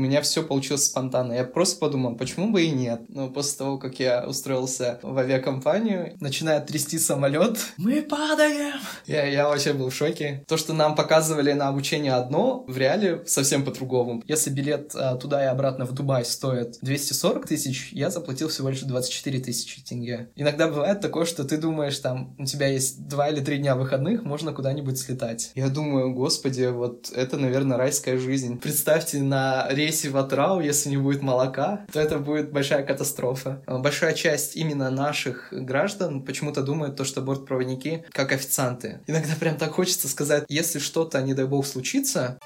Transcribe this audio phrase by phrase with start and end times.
[0.00, 1.32] меня все получилось спонтанно.
[1.32, 3.02] Я просто подумал, почему бы и нет.
[3.08, 8.80] Но после того, как я устроился в авиакомпанию, начинает трясти самолет, мы падаем!
[9.06, 10.44] Я, я вообще был в шоке.
[10.46, 14.22] То, что нам показывали на обучение одно, в реале совсем по-другому.
[14.26, 18.80] Если билет а, туда и обратно в Дубай стоит 240 тысяч, я заплатил всего лишь
[18.80, 20.30] 24 тысячи тенге.
[20.36, 24.22] Иногда бывает такое, что ты думаешь, там, у тебя есть два или три дня выходных,
[24.24, 25.52] можно куда-нибудь слетать.
[25.54, 28.58] Я думаю, господи, вот это, наверное, райская жизнь.
[28.58, 33.62] Представьте, на рейсе в Атрау, если не будет молока, то это будет большая катастрофа.
[33.66, 39.00] Большая часть именно наших граждан почему-то думает то, что бортпроводники как официанты.
[39.06, 42.38] Иногда прям так хочется сказать, если что-то, не дай бог, случится...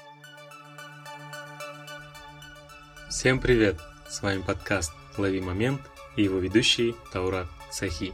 [3.09, 3.75] Всем привет!
[4.09, 5.81] С вами подкаст «Лови момент»
[6.15, 8.11] и его ведущий Таура Сахи.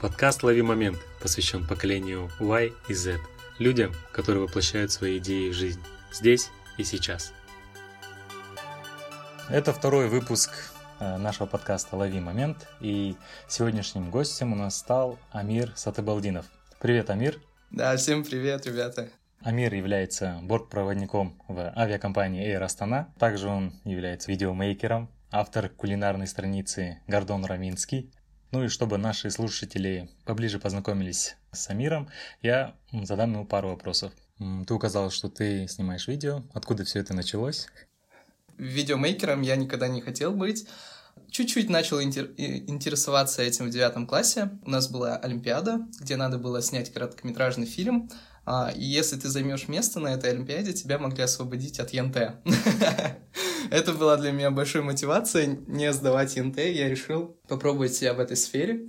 [0.00, 3.18] Подкаст «Лови момент» посвящен поколению Y и Z,
[3.58, 5.80] людям, которые воплощают свои идеи в жизнь,
[6.12, 7.32] здесь и сейчас.
[9.50, 10.52] Это второй выпуск
[11.00, 13.16] э, нашего подкаста «Лови момент», и
[13.48, 16.46] сегодняшним гостем у нас стал Амир Сатыбалдинов.
[16.78, 17.42] Привет, Амир!
[17.72, 19.08] Да, всем привет, ребята!
[19.42, 23.06] Амир является бортпроводником в авиакомпании Air Astana.
[23.18, 28.12] Также он является видеомейкером, автор кулинарной страницы Гордон Раминский,
[28.52, 32.08] ну и чтобы наши слушатели поближе познакомились с Амиром,
[32.40, 34.12] я задам ему пару вопросов.
[34.38, 36.44] Ты указал, что ты снимаешь видео.
[36.54, 37.68] Откуда все это началось?
[38.60, 40.66] Видеомейкером я никогда не хотел быть.
[41.30, 44.50] Чуть-чуть начал интер- интересоваться этим в девятом классе.
[44.64, 48.10] У нас была Олимпиада, где надо было снять короткометражный фильм.
[48.44, 52.16] А, и если ты займешь место на этой Олимпиаде, тебя могли освободить от ЕНТ.
[53.70, 56.58] Это была для меня большой мотивацией не сдавать ЕНТ.
[56.58, 58.88] Я решил попробовать себя в этой сфере.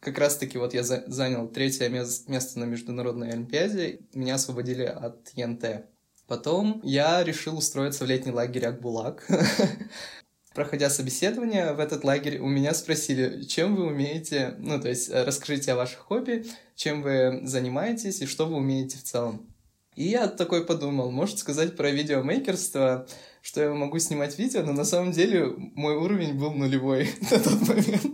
[0.00, 4.00] Как раз-таки вот я занял третье место на международной Олимпиаде.
[4.14, 5.84] Меня освободили от ЕНТ.
[6.26, 9.26] Потом я решил устроиться в летний лагерь Акбулак.
[10.54, 15.72] Проходя собеседование в этот лагерь, у меня спросили, чем вы умеете, ну, то есть расскажите
[15.72, 19.52] о ваших хобби, чем вы занимаетесь и что вы умеете в целом.
[19.94, 23.06] И я такой подумал, может сказать про видеомейкерство,
[23.42, 27.68] что я могу снимать видео, но на самом деле мой уровень был нулевой на тот
[27.68, 28.06] момент.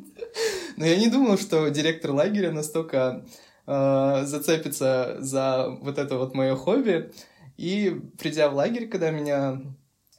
[0.77, 3.25] Но я не думал, что директор лагеря настолько
[3.67, 7.13] э, зацепится за вот это вот мое хобби.
[7.59, 9.61] И придя в лагерь, когда меня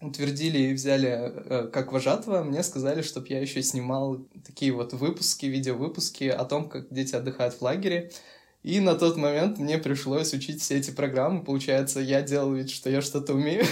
[0.02, 5.46] утвердили и взяли э, как вожатого, мне сказали, чтобы я еще снимал такие вот выпуски,
[5.46, 8.12] видеовыпуски о том, как дети отдыхают в лагере.
[8.62, 11.46] И на тот момент мне пришлось учить все эти программы.
[11.46, 13.64] Получается, я делал вид, что я что-то умею.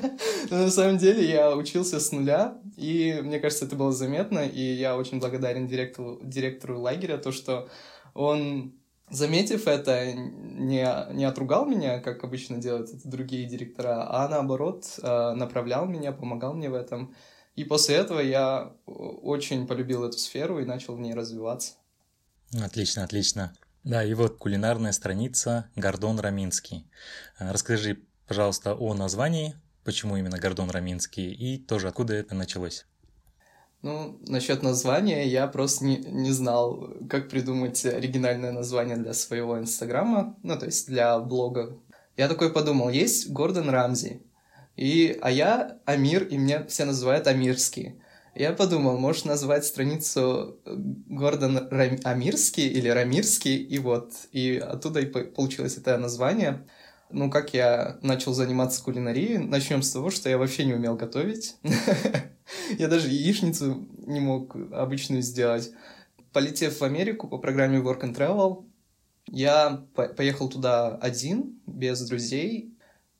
[0.50, 4.60] Но на самом деле я учился с нуля, и мне кажется, это было заметно, и
[4.60, 7.68] я очень благодарен директору, директору лагеря, то, что
[8.14, 8.72] он
[9.10, 15.32] заметив это, не, не отругал меня, как обычно делают это другие директора, а наоборот э,
[15.32, 17.14] направлял меня, помогал мне в этом.
[17.54, 21.74] И после этого я очень полюбил эту сферу и начал в ней развиваться.
[22.52, 23.54] Отлично, отлично.
[23.82, 26.90] Да, и вот кулинарная страница Гордон Раминский.
[27.38, 32.86] Э, расскажи, пожалуйста, о названии, почему именно Гордон Раминский, и тоже откуда это началось.
[33.82, 40.36] Ну, насчет названия я просто не, не знал, как придумать оригинальное название для своего инстаграма,
[40.42, 41.78] ну, то есть для блога.
[42.16, 44.22] Я такой подумал, есть Гордон Рамзи,
[44.76, 48.00] и, а я Амир, и меня все называют Амирский.
[48.34, 51.98] Я подумал, может назвать страницу э, Гордон Рам...
[52.04, 54.12] Амирский или Рамирский, и вот.
[54.30, 56.66] И оттуда и получилось это название.
[57.10, 59.38] Ну, как я начал заниматься кулинарией?
[59.38, 61.56] Начнем с того, что я вообще не умел готовить.
[62.78, 65.72] Я даже яичницу не мог обычную сделать.
[66.32, 68.64] Полетев в Америку по программе Work and Travel,
[69.26, 72.72] я поехал туда один, без друзей.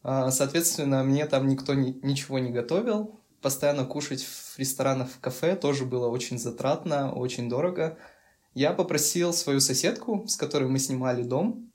[0.04, 5.84] А, соответственно, мне там никто ничего не готовил постоянно кушать в ресторанах, в кафе тоже
[5.84, 7.96] было очень затратно, очень дорого.
[8.54, 11.65] Я попросил свою соседку, с которой мы снимали дом,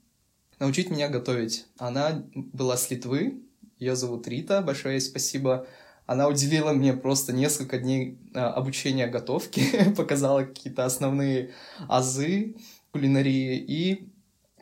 [0.62, 1.66] научить меня готовить.
[1.76, 3.42] Она была с Литвы,
[3.80, 5.66] ее зовут Рита, большое ей спасибо.
[6.06, 11.50] Она уделила мне просто несколько дней а, обучения готовки, показала какие-то основные
[11.88, 12.54] азы
[12.92, 13.56] кулинарии.
[13.56, 14.08] И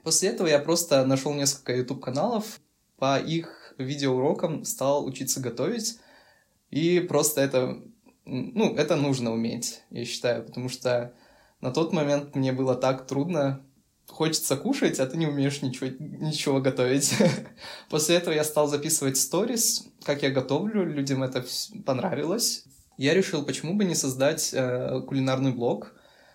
[0.02, 2.60] после этого я просто нашел несколько YouTube-каналов,
[2.96, 5.98] по их видеоурокам стал учиться готовить.
[6.70, 7.78] И просто это,
[8.24, 11.12] ну, это нужно уметь, я считаю, потому что
[11.60, 13.62] на тот момент мне было так трудно.
[14.10, 17.14] Хочется кушать, а ты не умеешь ничего, ничего готовить.
[17.88, 21.44] После этого я стал записывать сторис, как я готовлю, людям это
[21.86, 22.64] понравилось.
[22.96, 25.94] Я решил, почему бы не создать э, кулинарный блог.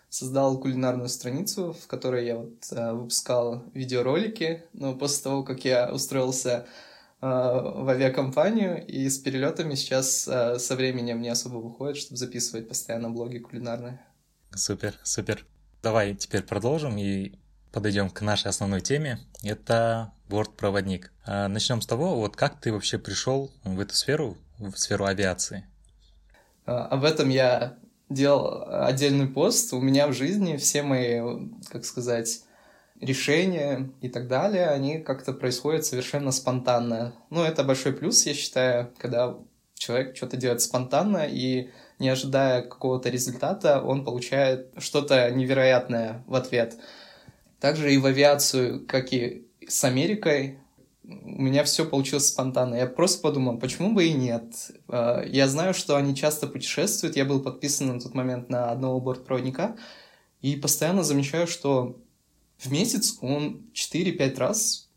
[0.09, 4.63] Создал кулинарную страницу, в которой я вот э, выпускал видеоролики.
[4.73, 6.65] Но после того, как я устроился
[7.21, 13.39] в авиакомпанию, и с перелетами сейчас со временем не особо выходит, чтобы записывать постоянно блоги
[13.39, 13.99] кулинарные.
[14.53, 15.43] Супер, супер.
[15.81, 17.33] Давай теперь продолжим и
[17.75, 19.19] подойдем к нашей основной теме.
[19.43, 21.11] Это бортпроводник.
[21.27, 25.65] Начнем с того, вот как ты вообще пришел в эту сферу, в сферу авиации?
[26.65, 27.75] Об этом я
[28.09, 29.73] делал отдельный пост.
[29.73, 31.21] У меня в жизни все мои,
[31.69, 32.43] как сказать,
[33.01, 37.13] решения и так далее, они как-то происходят совершенно спонтанно.
[37.29, 39.35] Ну, это большой плюс, я считаю, когда
[39.73, 46.77] человек что-то делает спонтанно и не ожидая какого-то результата, он получает что-то невероятное в ответ.
[47.65, 50.59] Также и в авиацию, как и с Америкой,
[51.03, 52.75] у меня все получилось спонтанно.
[52.75, 54.53] Я просто подумал, почему бы и нет.
[54.87, 57.15] А, я знаю, что они часто путешествуют.
[57.15, 59.77] Я был подписан на тот момент на одного бортпроводника.
[60.43, 61.99] И постоянно замечаю, что
[62.59, 64.91] в месяц он 4-5 раз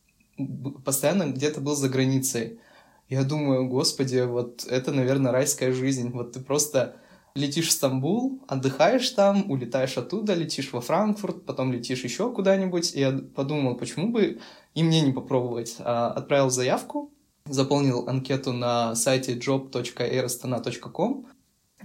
[0.85, 2.61] постоянно где-то был за границей.
[3.09, 6.11] Я думаю, господи, вот это, наверное, райская жизнь.
[6.11, 6.97] Вот ты просто
[7.39, 12.95] летишь в Стамбул, отдыхаешь там, улетаешь оттуда, летишь во Франкфурт, потом летишь еще куда-нибудь.
[12.95, 14.41] И я подумал, почему бы
[14.75, 15.77] и мне не попробовать.
[15.79, 17.13] А, отправил заявку,
[17.47, 21.27] заполнил анкету на сайте job.airastana.com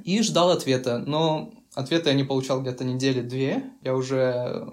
[0.03, 0.97] и ждал ответа.
[0.97, 3.71] Но ответа я не получал где-то недели две.
[3.83, 4.67] Я уже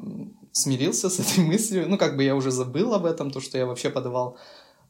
[0.52, 1.88] смирился с этой мыслью.
[1.88, 4.38] Ну, как бы я уже забыл об этом, то, что я вообще подавал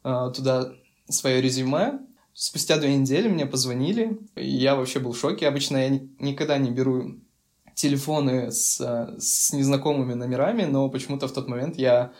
[0.04, 0.72] э, туда
[1.08, 2.00] свое резюме.
[2.34, 5.48] Спустя две недели мне позвонили, и я вообще был в шоке.
[5.48, 7.20] Обычно я никогда не беру
[7.74, 8.80] телефоны с,
[9.18, 12.12] с незнакомыми номерами, но почему-то в тот момент я,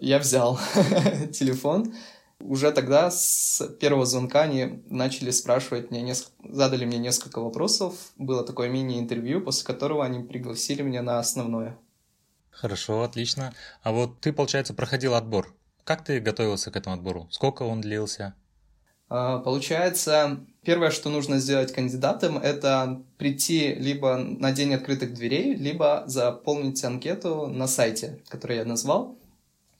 [0.00, 0.58] я взял
[1.32, 1.92] телефон.
[2.40, 7.94] Уже тогда с первого звонка они начали спрашивать несколько, задали мне несколько вопросов.
[8.16, 11.76] Было такое мини-интервью, после которого они пригласили меня на основное.
[12.50, 13.54] Хорошо, отлично.
[13.82, 15.52] А вот ты, получается, проходил отбор.
[15.84, 17.26] Как ты готовился к этому отбору?
[17.30, 18.34] Сколько он длился?
[19.08, 26.04] А, получается, первое, что нужно сделать кандидатам, это прийти либо на день открытых дверей, либо
[26.06, 29.16] заполнить анкету на сайте, который я назвал.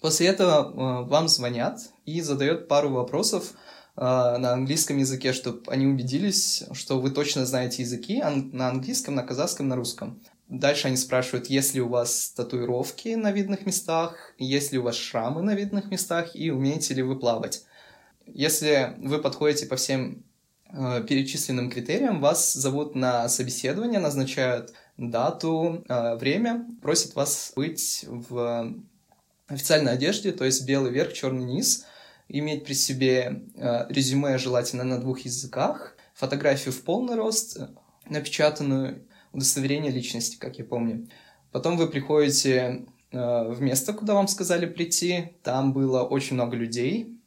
[0.00, 3.52] После этого а, вам звонят и задают пару вопросов
[3.96, 9.24] а, на английском языке, чтобы они убедились, что вы точно знаете языки на английском, на
[9.24, 10.20] казахском, на русском.
[10.48, 14.96] Дальше они спрашивают, есть ли у вас татуировки на видных местах, есть ли у вас
[14.96, 17.64] шрамы на видных местах и умеете ли вы плавать.
[18.32, 20.24] Если вы подходите по всем
[20.70, 28.74] э, перечисленным критериям, вас зовут на собеседование, назначают дату, э, время, просят вас быть в
[29.46, 31.86] официальной одежде, то есть белый верх, черный низ,
[32.28, 37.68] иметь при себе э, резюме желательно на двух языках, фотографию в полный рост, э,
[38.08, 41.08] напечатанную, удостоверение личности, как я помню.
[41.52, 45.36] Потом вы приходите э, в место, куда вам сказали прийти.
[45.42, 47.17] Там было очень много людей,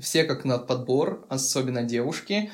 [0.00, 2.50] все как на подбор, особенно девушки,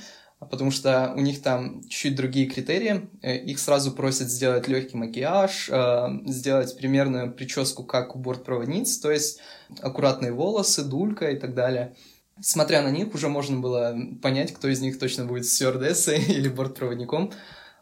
[0.50, 3.08] потому что у них там чуть-чуть другие критерии.
[3.22, 9.10] Э, их сразу просят сделать легкий макияж, э, сделать примерную прическу, как у бортпроводниц, то
[9.10, 9.40] есть
[9.80, 11.94] аккуратные волосы, дулька и так далее.
[12.40, 17.32] Смотря на них, уже можно было понять, кто из них точно будет стюардессой или бортпроводником.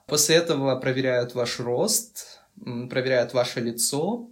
[0.06, 2.40] После этого проверяют ваш рост,
[2.90, 4.28] проверяют ваше лицо,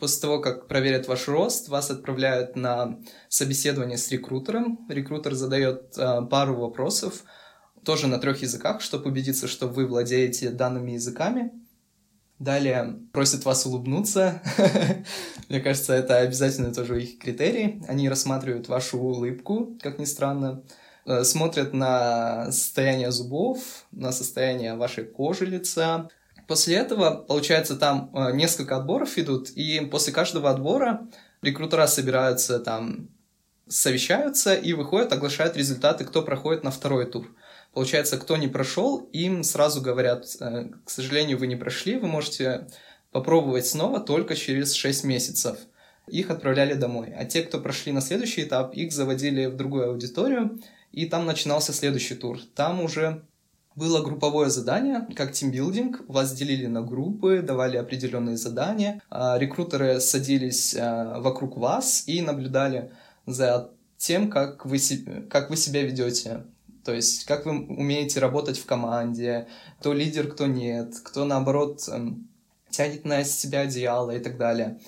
[0.00, 2.98] После того, как проверят ваш рост, вас отправляют на
[3.28, 4.86] собеседование с рекрутером.
[4.88, 7.24] Рекрутер задает э, пару вопросов,
[7.84, 11.52] тоже на трех языках, чтобы убедиться, что вы владеете данными языками.
[12.38, 14.42] Далее просят вас улыбнуться.
[15.50, 17.82] Мне кажется, это обязательно тоже их критерий.
[17.86, 20.62] Они рассматривают вашу улыбку, как ни странно.
[21.04, 26.08] Э, смотрят на состояние зубов, на состояние вашей кожи лица,
[26.50, 31.06] После этого, получается, там э, несколько отборов идут, и после каждого отбора
[31.42, 33.08] рекрутера собираются там,
[33.68, 37.32] совещаются и выходят, оглашают результаты, кто проходит на второй тур.
[37.72, 42.66] Получается, кто не прошел, им сразу говорят, э, к сожалению, вы не прошли, вы можете
[43.12, 45.56] попробовать снова только через 6 месяцев.
[46.08, 47.14] Их отправляли домой.
[47.16, 51.72] А те, кто прошли на следующий этап, их заводили в другую аудиторию, и там начинался
[51.72, 52.40] следующий тур.
[52.56, 53.22] Там уже
[53.76, 56.02] было групповое задание, как тимбилдинг.
[56.08, 59.00] Вас делили на группы, давали определенные задания.
[59.10, 62.90] А, рекрутеры садились а, вокруг вас и наблюдали
[63.26, 64.78] за тем, как вы,
[65.30, 66.44] как вы себя ведете.
[66.84, 69.46] То есть, как вы умеете работать в команде,
[69.78, 72.28] кто лидер, кто нет, кто, наоборот, эм,
[72.70, 74.80] тянет на себя одеяло и так далее.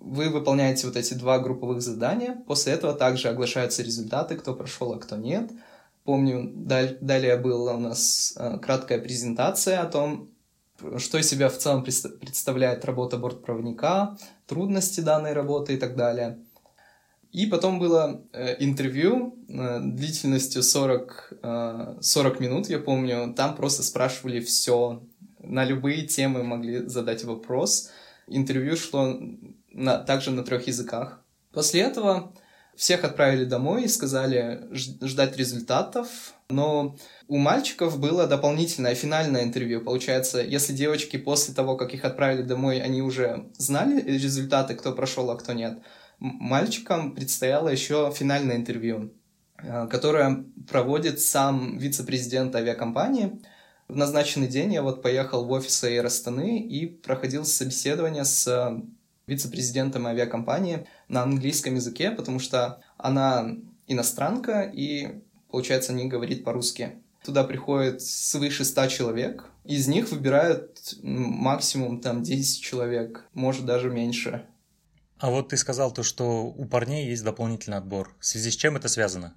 [0.00, 2.42] Вы выполняете вот эти два групповых задания.
[2.46, 5.52] После этого также оглашаются результаты, кто прошел, а кто нет–
[6.04, 10.30] Помню, далее была у нас э, краткая презентация о том,
[10.98, 16.38] что из себя в целом представляет работа бортпроводника, трудности данной работы и так далее.
[17.32, 23.34] И потом было э, интервью э, длительностью 40, э, 40 минут, я помню.
[23.34, 25.02] Там просто спрашивали все.
[25.40, 27.90] На любые темы могли задать вопрос.
[28.28, 29.18] Интервью шло
[29.72, 31.24] на, также на трех языках.
[31.52, 32.32] После этого
[32.76, 36.34] всех отправили домой и сказали ждать результатов.
[36.50, 36.96] Но
[37.28, 39.80] у мальчиков было дополнительное финальное интервью.
[39.80, 45.30] Получается, если девочки после того, как их отправили домой, они уже знали результаты, кто прошел,
[45.30, 45.78] а кто нет–
[46.18, 49.12] мальчикам предстояло еще финальное интервью,
[49.58, 53.40] э, которое проводит сам вице-президент авиакомпании.
[53.88, 58.80] В назначенный день я вот поехал в офис Air Астаны и проходил собеседование с э,
[59.26, 66.96] вице-президентом авиакомпании на английском языке, потому что она иностранка и, получается, не говорит по-русски.
[67.24, 74.44] Туда приходит свыше 100 человек, из них выбирают максимум там 10 человек, может даже меньше.
[75.18, 78.14] А вот ты сказал то, что у парней есть дополнительный отбор.
[78.20, 79.34] В связи с чем это связано?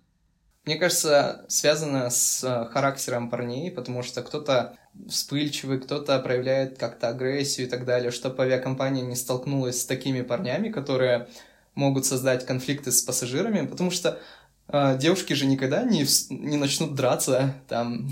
[0.67, 4.75] Мне кажется, связано с э, характером парней, потому что кто-то
[5.07, 10.67] вспыльчивый, кто-то проявляет как-то агрессию и так далее, чтобы авиакомпания не столкнулась с такими парнями,
[10.67, 11.29] которые
[11.74, 14.19] могут создать конфликты с пассажирами, потому что
[14.67, 18.12] э, девушки же никогда не, не начнут драться там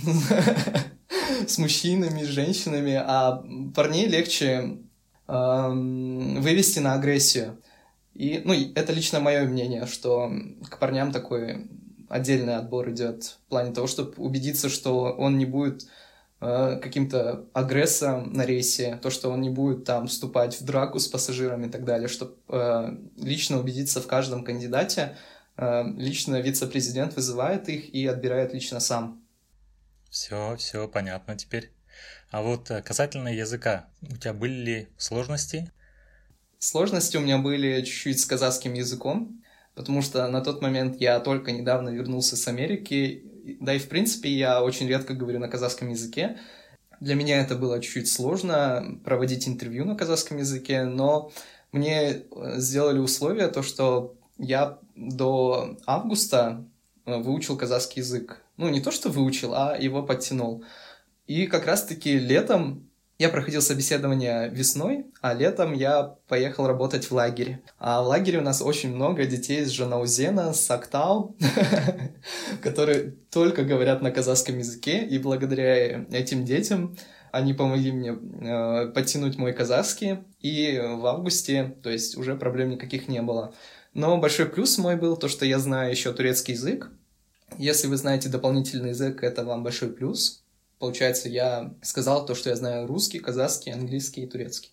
[1.47, 3.43] с мужчинами, с женщинами, а
[3.75, 4.77] парней легче
[5.27, 7.61] вывести на агрессию.
[8.13, 10.31] И, ну, это лично мое мнение, что
[10.69, 11.67] к парням такой
[12.09, 15.87] отдельный отбор идет в плане того, чтобы убедиться, что он не будет
[16.41, 21.07] э, каким-то агрессором на рейсе, то, что он не будет там вступать в драку с
[21.07, 25.17] пассажирами и так далее, чтобы э, лично убедиться в каждом кандидате,
[25.57, 29.23] э, лично вице-президент вызывает их и отбирает лично сам.
[30.09, 31.71] Все, все понятно теперь.
[32.31, 35.71] А вот э, касательно языка, у тебя были ли сложности?
[36.59, 39.43] Сложности у меня были чуть-чуть с казахским языком,
[39.75, 43.23] потому что на тот момент я только недавно вернулся с Америки,
[43.59, 46.37] да и в принципе я очень редко говорю на казахском языке.
[46.99, 51.31] Для меня это было чуть-чуть сложно проводить интервью на казахском языке, но
[51.71, 52.23] мне э,
[52.55, 56.65] сделали условие то, что я до августа
[57.05, 58.41] э, выучил казахский язык.
[58.55, 60.63] Ну, не то, что выучил, а его подтянул.
[61.27, 62.84] И как раз-таки летом
[63.17, 67.61] я проходил собеседование весной, а летом я поехал работать в лагере.
[67.79, 71.37] А в лагере у нас очень много детей из Жанаузена, с Актау,
[72.61, 76.97] которые только говорят на казахском языке, и благодаря этим детям
[77.31, 83.07] они помогли мне э, подтянуть мой казахский, и в августе, то есть уже проблем никаких
[83.07, 83.53] не было.
[83.93, 86.91] Но большой плюс мой был то, что я знаю еще турецкий язык.
[87.57, 90.44] Если вы знаете дополнительный язык, это вам большой плюс,
[90.85, 94.71] Получается, я сказал то, что я знаю русский, казахский, английский и турецкий.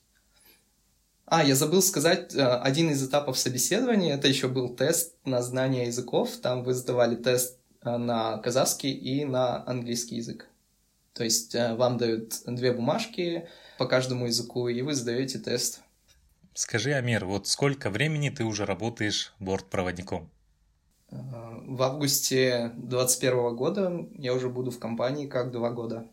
[1.25, 5.87] А, я забыл сказать, э, один из этапов собеседования, это еще был тест на знание
[5.87, 6.37] языков.
[6.42, 10.49] Там вы сдавали тест э, на казахский и на английский язык.
[11.14, 15.81] То есть э, вам дают две бумажки по каждому языку, и вы сдаете тест.
[16.52, 20.31] Скажи, Амир, вот сколько времени ты уже работаешь бортпроводником?
[21.12, 26.07] В августе 2021 года я уже буду в компании как два года.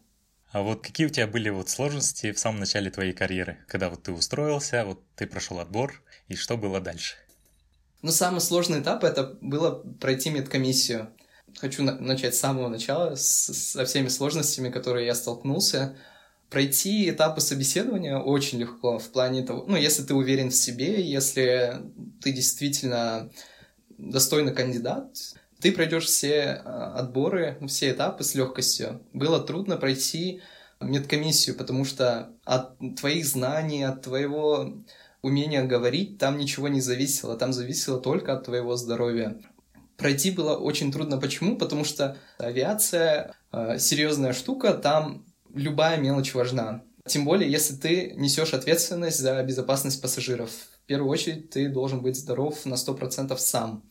[0.52, 4.04] А вот какие у тебя были вот сложности в самом начале твоей карьеры, когда вот
[4.04, 7.16] ты устроился, вот ты прошел отбор, и что было дальше?
[8.02, 11.10] Ну, самый сложный этап это было пройти медкомиссию.
[11.58, 15.96] Хочу на- начать с самого начала, с- со всеми сложностями, которые я столкнулся.
[16.50, 21.80] Пройти этапы собеседования очень легко в плане того, ну, если ты уверен в себе, если
[22.24, 23.30] ты действительно
[24.00, 25.16] достойный кандидат,
[25.60, 29.02] ты пройдешь все а, отборы, все этапы с легкостью.
[29.14, 30.42] Было трудно пройти
[30.80, 34.74] медкомиссию, потому что от твоих знаний, от твоего
[35.22, 39.38] умения говорить там ничего не зависело, там зависело только от твоего здоровья.
[39.98, 41.18] Пройти было очень трудно.
[41.18, 41.58] Почему?
[41.58, 46.84] Потому что авиация э, серьезная штука, там любая мелочь важна.
[47.06, 50.52] Тем более, если ты несешь ответственность за безопасность пассажиров.
[50.52, 53.84] В первую очередь, ты должен быть здоров на 100% сам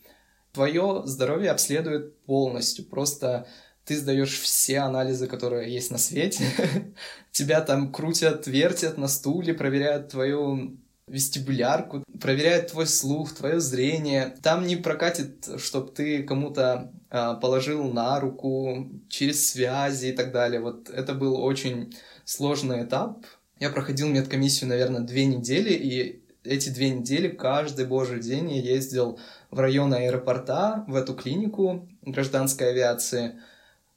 [0.53, 2.85] твое здоровье обследует полностью.
[2.85, 3.47] Просто
[3.85, 6.43] ты сдаешь все анализы, которые есть на свете.
[7.31, 10.77] Тебя там крутят, вертят на стуле, проверяют твою
[11.07, 14.35] вестибулярку, проверяют твой слух, твое зрение.
[14.43, 20.61] Там не прокатит, чтобы ты кому-то а, положил на руку через связи и так далее.
[20.61, 23.25] Вот это был очень сложный этап.
[23.59, 29.19] Я проходил медкомиссию, наверное, две недели, и эти две недели каждый божий день я ездил
[29.51, 33.39] в район аэропорта, в эту клинику гражданской авиации.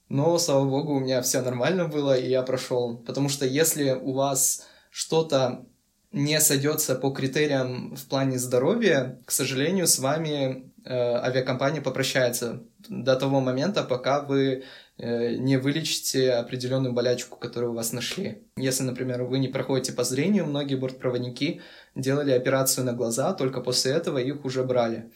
[0.08, 2.98] Но, слава богу, у меня все нормально было, и я прошел.
[2.98, 5.64] Потому что если у вас что-то
[6.10, 13.40] не сойдется по критериям в плане здоровья, к сожалению, с вами авиакомпания попрощается до того
[13.40, 14.64] момента, пока вы
[14.98, 18.42] не вылечите определенную болячку, которую у вас нашли.
[18.56, 21.62] Если, например, вы не проходите по зрению, многие бортпроводники
[21.94, 25.10] делали операцию на глаза, только после этого их уже брали.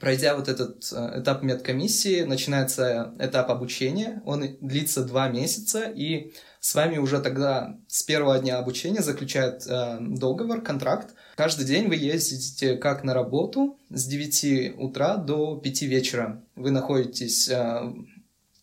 [0.00, 4.22] Пройдя вот этот э, этап медкомиссии, начинается этап обучения.
[4.24, 9.98] Он длится два месяца, и с вами уже тогда с первого дня обучения заключают э,
[10.00, 11.14] договор, контракт.
[11.36, 16.42] Каждый день вы ездите как на работу с 9 утра до 5 вечера.
[16.54, 17.92] Вы находитесь э,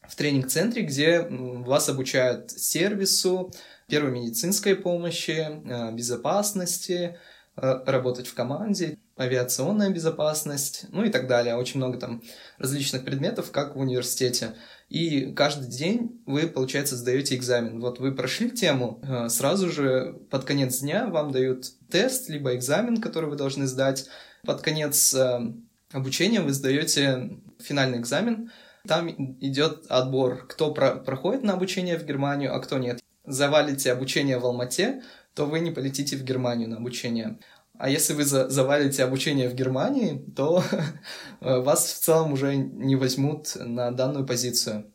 [0.08, 3.52] в тренинг-центре, где вас обучают сервису,
[3.88, 7.18] первой медицинской помощи, э, безопасности,
[7.58, 11.56] э, работать в команде авиационная безопасность, ну и так далее.
[11.56, 12.22] Очень много там
[12.58, 14.56] различных предметов, как в университете.
[14.90, 17.80] И каждый день вы, получается, сдаете экзамен.
[17.80, 23.02] Вот вы прошли тему, э, сразу же под конец дня вам дают тест, либо экзамен,
[23.02, 24.08] который вы должны сдать.
[24.46, 25.40] Под конец э,
[25.92, 28.52] обучения вы сдаете финальный экзамен.
[28.88, 33.00] Там идет отбор, кто про проходит на обучение в Германию, а кто нет.
[33.26, 35.02] Завалите обучение в Алмате,
[35.34, 37.40] то вы не полетите в Германию на обучение.
[37.78, 40.64] А если вы за завалите обучение в Германии, то
[41.42, 44.92] вас в целом уже не возьмут на данную позицию.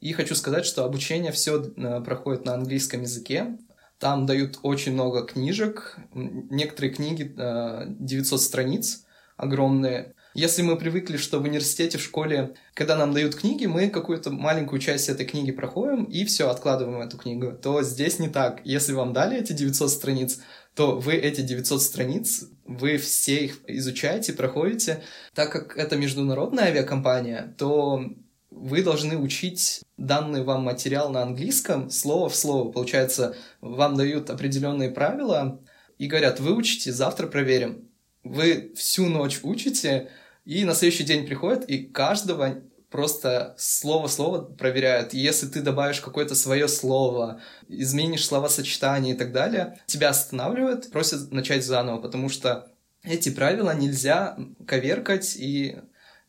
[0.00, 3.58] И хочу сказать, что обучение все э, проходит на английском языке.
[3.98, 5.98] Там дают очень много книжек.
[6.14, 9.04] Некоторые книги 900 э, страниц
[9.36, 10.14] огромные.
[10.34, 14.80] Если мы привыкли, что в университете, в школе, когда нам дают книги, мы какую-то маленькую
[14.80, 18.60] часть этой книги проходим и все, откладываем эту книгу, то здесь не так.
[18.64, 20.40] Если вам дали эти 900 страниц,
[20.74, 25.02] то вы эти 900 страниц, вы все их изучаете, проходите.
[25.34, 28.04] Так как это международная авиакомпания, то
[28.50, 32.70] вы должны учить данный вам материал на английском слово в слово.
[32.70, 35.60] Получается, вам дают определенные правила
[35.98, 37.88] и говорят, выучите, завтра проверим.
[38.22, 40.10] Вы всю ночь учите,
[40.44, 42.60] и на следующий день приходят, и каждого
[42.90, 45.14] просто слово-слово проверяют.
[45.14, 51.64] если ты добавишь какое-то свое слово, изменишь словосочетание и так далее, тебя останавливают, просят начать
[51.64, 52.70] заново, потому что
[53.02, 55.78] эти правила нельзя коверкать и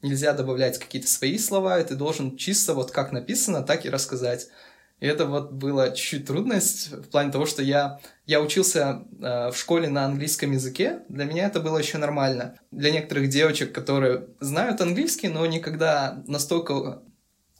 [0.02, 4.47] нельзя добавлять какие-то свои слова, и ты должен чисто вот как написано, так и рассказать.
[5.01, 9.57] И это вот была чуть-чуть трудность в плане того, что я, я учился э, в
[9.57, 10.99] школе на английском языке.
[11.09, 12.59] Для меня это было еще нормально.
[12.69, 17.01] Для некоторых девочек, которые знают английский, но никогда настолько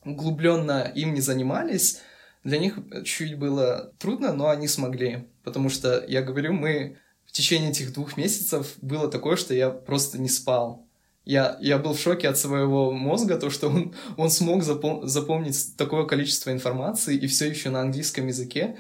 [0.06, 2.02] углубленно им не занимались,
[2.44, 5.28] для них чуть было трудно, но они смогли.
[5.44, 10.20] Потому что, я говорю, мы в течение этих двух месяцев было такое, что я просто
[10.20, 10.88] не спал.
[11.32, 15.78] Я, я был в шоке от своего мозга, то, что он, он смог запом- запомнить
[15.78, 18.76] такое количество информации и все еще на английском языке.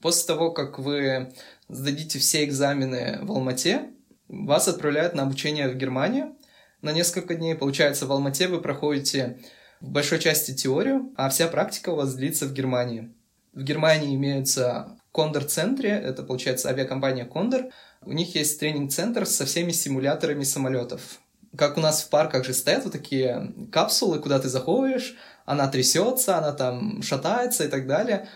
[0.00, 1.34] После того, как вы
[1.68, 3.90] сдадите все экзамены в Алмате,
[4.28, 6.36] вас отправляют на обучение в Германию
[6.80, 7.56] на несколько дней.
[7.56, 9.40] Получается, в Алмате вы проходите
[9.80, 13.12] в большой части теорию, а вся практика у вас длится в Германии.
[13.52, 17.72] В Германии имеются Кондор-центре, это, получается, авиакомпания Кондор.
[18.02, 21.18] У них есть тренинг-центр со всеми симуляторами самолетов
[21.56, 26.38] как у нас в парках же стоят вот такие капсулы, куда ты заходишь, она трясется,
[26.38, 28.28] она там шатается и так далее.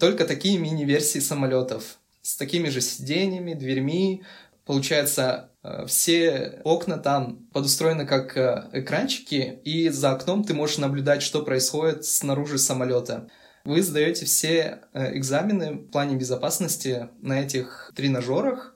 [0.00, 4.24] Только такие мини-версии самолетов с такими же сиденьями, дверьми.
[4.64, 11.22] Получается, э, все окна там подустроены как э, экранчики, и за окном ты можешь наблюдать,
[11.22, 13.28] что происходит снаружи самолета.
[13.64, 18.75] Вы сдаете все э, экзамены в плане безопасности на этих тренажерах,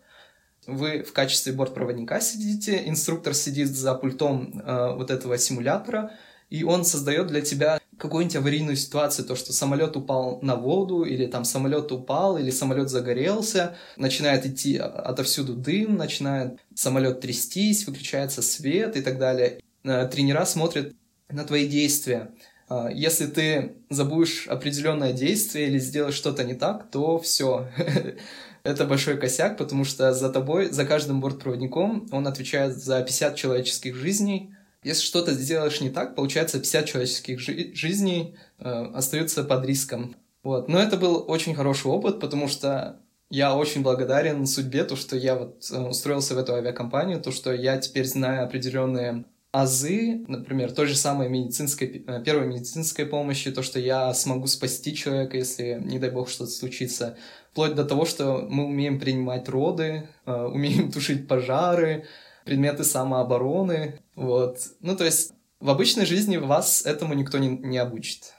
[0.70, 6.12] вы в качестве бортпроводника сидите, инструктор сидит за пультом э, вот этого симулятора,
[6.48, 11.26] и он создает для тебя какую-нибудь аварийную ситуацию, то, что самолет упал на воду, или
[11.26, 18.96] там самолет упал, или самолет загорелся, начинает идти отовсюду дым, начинает самолет трястись, выключается свет
[18.96, 19.60] и так далее.
[19.84, 20.94] Э, тренера смотрят
[21.28, 22.30] на твои действия.
[22.70, 27.68] Э, если ты забудешь определенное действие или сделаешь что-то не так, то все.
[28.62, 33.94] это большой косяк, потому что за тобой, за каждым бортпроводником он отвечает за 50 человеческих
[33.94, 34.54] жизней.
[34.82, 40.16] Если что-то сделаешь не так, получается 50 человеческих жи- жизней э, остаются под риском.
[40.42, 40.68] Вот.
[40.68, 45.36] Но это был очень хороший опыт, потому что я очень благодарен судьбе, то, что я
[45.36, 50.86] вот э, устроился в эту авиакомпанию, то, что я теперь знаю определенные азы, например, той
[50.86, 55.98] же самой медицинской, э, первой медицинской помощи, то, что я смогу спасти человека, если, не
[55.98, 57.16] дай бог, что-то случится,
[57.50, 62.06] вплоть до того, что мы умеем принимать роды, э, умеем тушить пожары,
[62.44, 64.58] предметы самообороны, вот.
[64.80, 68.32] Ну, то есть в обычной жизни вас этому никто не, не обучит.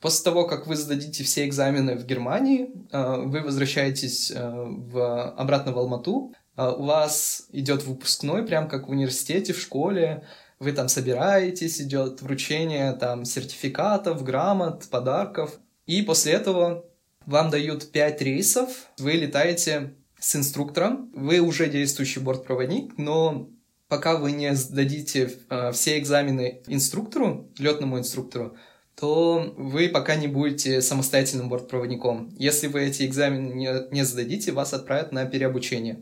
[0.00, 5.72] После того, как вы сдадите все экзамены в Германии, э, вы возвращаетесь э, в, обратно
[5.72, 10.26] в Алмату, у вас идет выпускной, прям как в университете, в школе,
[10.58, 15.60] Вы там собираетесь, идет вручение там сертификатов, грамот, подарков.
[15.86, 16.84] И после этого
[17.28, 23.50] вам дают 5 рейсов, вы летаете с инструктором, вы уже действующий бортпроводник, но
[23.86, 28.56] пока вы не сдадите э, все экзамены инструктору, летному инструктору,
[28.98, 32.34] то вы пока не будете самостоятельным бортпроводником.
[32.38, 36.00] Если вы эти экзамены не, не сдадите, вас отправят на переобучение.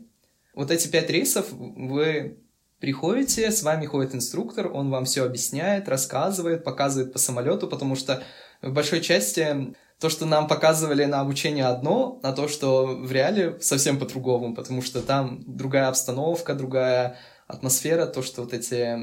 [0.55, 2.37] Вот эти пять рейсов вы
[2.79, 8.23] приходите, с вами ходит инструктор, он вам все объясняет, рассказывает, показывает по самолету, потому что
[8.61, 13.57] в большой части то, что нам показывали на обучение одно, а то, что в реале
[13.61, 18.97] совсем по-другому, потому что там другая обстановка, другая атмосфера, то, что вот эти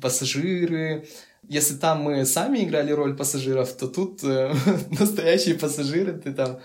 [0.00, 1.06] пассажиры,
[1.48, 4.52] если там мы сами играли роль пассажиров, то тут э,
[4.98, 6.60] настоящие пассажиры, ты там,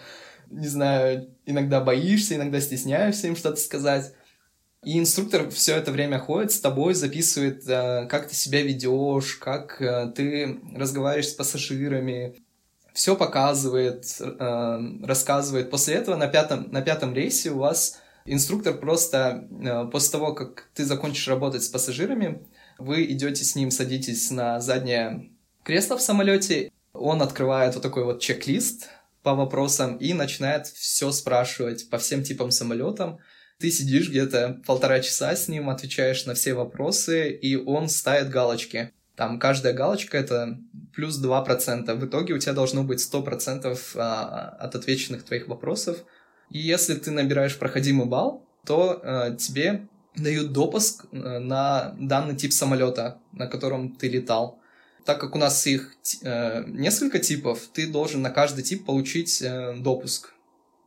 [0.49, 4.13] не знаю, иногда боишься, иногда стесняешься им что-то сказать.
[4.83, 9.81] И инструктор все это время ходит с тобой, записывает, э, как ты себя ведешь, как
[9.81, 12.35] э, ты разговариваешь с пассажирами,
[12.95, 15.69] все показывает, э, рассказывает.
[15.69, 20.69] После этого на пятом, на пятом рейсе у вас инструктор просто э, после того, как
[20.73, 22.41] ты закончишь работать с пассажирами,
[22.77, 25.29] вы идете с ним, садитесь на заднее
[25.63, 28.87] кресло в самолете, он открывает вот такой вот чек-лист
[29.23, 33.17] по вопросам и начинает все спрашивать по всем типам самолетам.
[33.59, 38.93] Ты сидишь где-то полтора часа с ним, отвечаешь на все вопросы, и он ставит галочки.
[39.15, 40.57] Там каждая галочка— это
[40.93, 41.93] плюс 2%.
[41.95, 45.97] В итоге у тебя должно быть 100% а, от отвеченных твоих вопросов.
[46.49, 52.53] И если ты набираешь проходимый балл, то э, тебе дают допуск э, на данный тип
[52.53, 54.59] самолета, на котором ты летал.
[55.05, 59.75] Так как у нас их э, несколько типов, ты должен на каждый тип получить э,
[59.77, 60.33] допуск.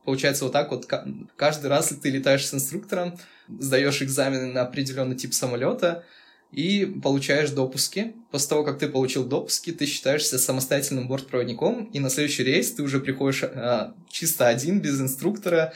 [0.05, 0.91] Получается вот так вот,
[1.35, 6.03] каждый раз ты летаешь с инструктором, сдаешь экзамены на определенный тип самолета
[6.51, 8.15] и получаешь допуски.
[8.31, 12.83] После того, как ты получил допуски, ты считаешься самостоятельным бортпроводником, и на следующий рейс ты
[12.83, 15.73] уже приходишь а, чисто один, без инструктора,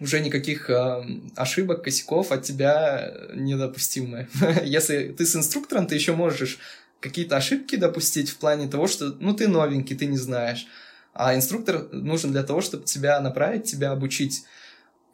[0.00, 1.04] уже никаких э,
[1.36, 4.28] ошибок, косяков от тебя недопустимы.
[4.64, 6.58] Если ты с инструктором, ты еще можешь
[7.00, 10.66] какие-то ошибки допустить в плане того, что ну ты новенький, ты не знаешь.
[11.12, 14.44] А инструктор нужен для того, чтобы тебя направить, тебя обучить.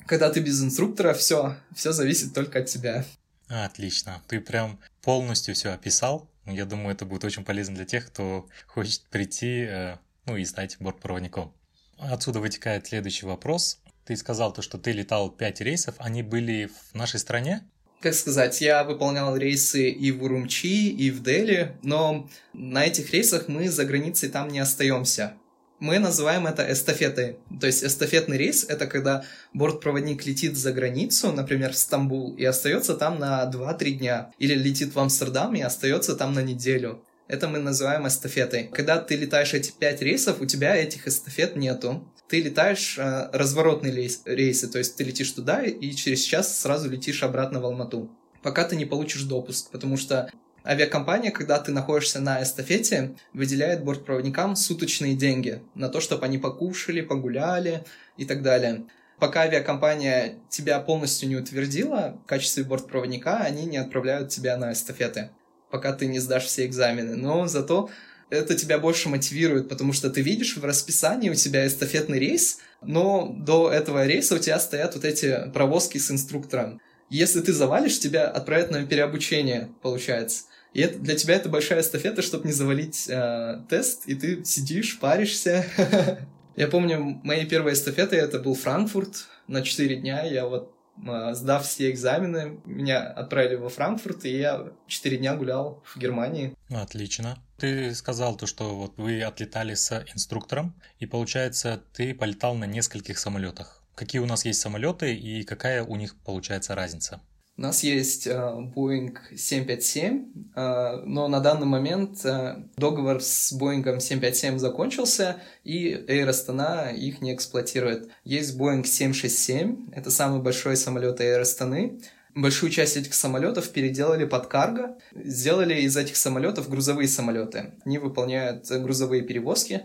[0.06, 3.04] Когда ты без инструктора, все, все зависит только от тебя.
[3.48, 4.22] Отлично.
[4.28, 6.28] Ты прям полностью все описал.
[6.50, 10.76] Я думаю, это будет очень полезно для тех, кто хочет прийти, э, ну и стать
[10.80, 11.52] бортпроводником.
[11.98, 13.80] Отсюда вытекает следующий вопрос.
[14.04, 17.62] Ты сказал то, что ты летал 5 рейсов, они были в нашей стране?
[18.00, 23.48] Как сказать, я выполнял рейсы и в Урумчи, и в Дели, но на этих рейсах
[23.48, 25.34] мы за границей там не остаемся.
[25.80, 27.38] Мы называем это эстафетой.
[27.60, 32.94] То есть эстафетный рейс— это когда бортпроводник летит за границу, например, в Стамбул, и остается
[32.94, 34.30] там на 2-3 дня.
[34.38, 37.02] Или летит в Амстердам и остается там на неделю.
[37.28, 38.68] Это мы называем эстафетой.
[38.72, 43.92] Когда ты летаешь эти 5 рейсов, у тебя этих эстафет нету ты летаешь э, разворотные
[43.92, 48.08] рейс, рейсы, то есть ты летишь туда и через час сразу летишь обратно в Алмату,
[48.40, 50.30] пока ты не получишь допуск, потому что
[50.70, 57.00] авиакомпания, когда ты находишься на эстафете, выделяет бортпроводникам суточные деньги на то, чтобы они покушали,
[57.00, 57.84] погуляли
[58.16, 58.84] и так далее.
[59.18, 65.30] Пока авиакомпания тебя полностью не утвердила в качестве бортпроводника, они не отправляют тебя на эстафеты,
[65.70, 67.16] пока ты не сдашь все экзамены.
[67.16, 67.90] Но зато
[68.30, 73.34] это тебя больше мотивирует, потому что ты видишь в расписании у тебя эстафетный рейс, но
[73.36, 76.80] до этого рейса у тебя стоят вот эти провозки с инструктором.
[77.10, 80.44] Если ты завалишь, тебя отправят на переобучение, получается.
[80.72, 84.98] И это, для тебя это большая эстафета, чтобы не завалить э, тест, и ты сидишь,
[84.98, 85.64] паришься.
[86.56, 90.24] Я помню, мои первые эстафеты, это был Франкфурт на 4 дня.
[90.24, 90.74] Я вот
[91.06, 96.54] а, сдав все экзамены, меня отправили во Франкфурт, и я 4 дня гулял в Германии.
[96.68, 97.38] Отлично.
[97.56, 103.18] Ты сказал то, что вот вы отлетали с инструктором, и получается, ты полетал на нескольких
[103.18, 103.82] самолетах.
[103.94, 107.20] Какие у нас есть самолеты и какая у них получается разница?
[107.56, 113.82] У нас есть э, Boeing 757, э, но на данный момент э, договор с Boeing
[113.82, 118.08] 757 закончился, и Air Astana их не эксплуатирует.
[118.24, 122.00] Есть Boeing 767, это самый большой самолет Air Astana.
[122.34, 127.74] Большую часть этих самолетов переделали под карго, сделали из этих самолетов грузовые самолеты.
[127.84, 129.82] Они выполняют грузовые перевозки.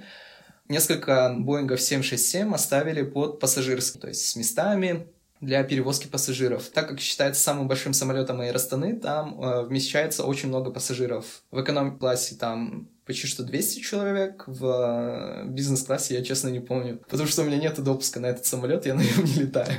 [0.69, 5.07] Несколько Боингов 767 оставили под пассажирские, то есть с местами,
[5.45, 6.67] для перевозки пассажиров.
[6.69, 11.43] Так как считается самым большим самолетом Аэростаны, там э, вмещается очень много пассажиров.
[11.51, 17.27] В эконом-классе там почти что 200 человек, в э, бизнес-классе я, честно, не помню, потому
[17.27, 19.71] что у меня нет допуска на этот самолет, я на нем не летаю.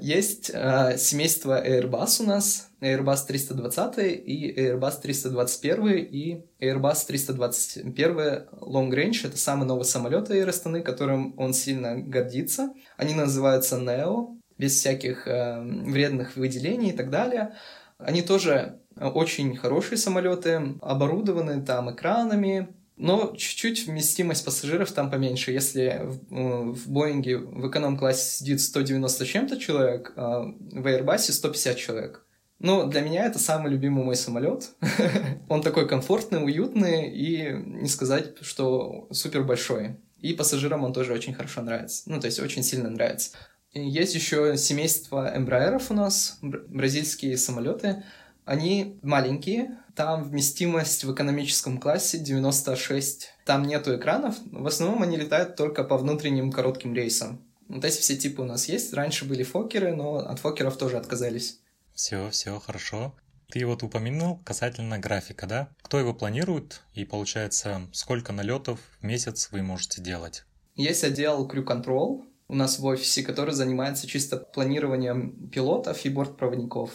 [0.00, 8.16] Есть э, семейство Airbus у нас, Airbus 320 и Airbus 321 и Airbus 321
[8.60, 9.26] Long Range.
[9.26, 12.72] Это самый новый самолет Astana, которым он сильно гордится.
[12.96, 17.54] Они называются Neo, без всяких э, вредных выделений и так далее.
[17.98, 25.50] Они тоже очень хорошие самолеты, оборудованы там экранами, но чуть-чуть вместимость пассажиров там поменьше.
[25.50, 32.24] Если в, в Боинге в эконом-классе сидит 190 чем-то человек, а в Airbus 150 человек.
[32.60, 34.70] Ну, для меня это самый любимый мой самолет.
[35.48, 39.96] Он такой комфортный, уютный и не сказать, что супер большой.
[40.20, 42.04] И пассажирам он тоже очень хорошо нравится.
[42.06, 43.32] Ну, то есть очень сильно нравится.
[43.74, 48.04] Есть еще семейство Эмбраеров у нас, бразильские самолеты.
[48.44, 53.30] Они маленькие, там вместимость в экономическом классе 96.
[53.44, 57.44] Там нету экранов, в основном они летают только по внутренним коротким рейсам.
[57.68, 58.92] Вот эти все типы у нас есть.
[58.92, 61.60] Раньше были фокеры, но от фокеров тоже отказались.
[61.94, 63.14] Все, все, хорошо.
[63.48, 65.68] Ты вот упомянул касательно графика, да?
[65.82, 70.44] Кто его планирует и получается, сколько налетов в месяц вы можете делать?
[70.74, 76.90] Есть отдел Crew Control у нас в офисе, который занимается чисто планированием пилотов и бортпроводников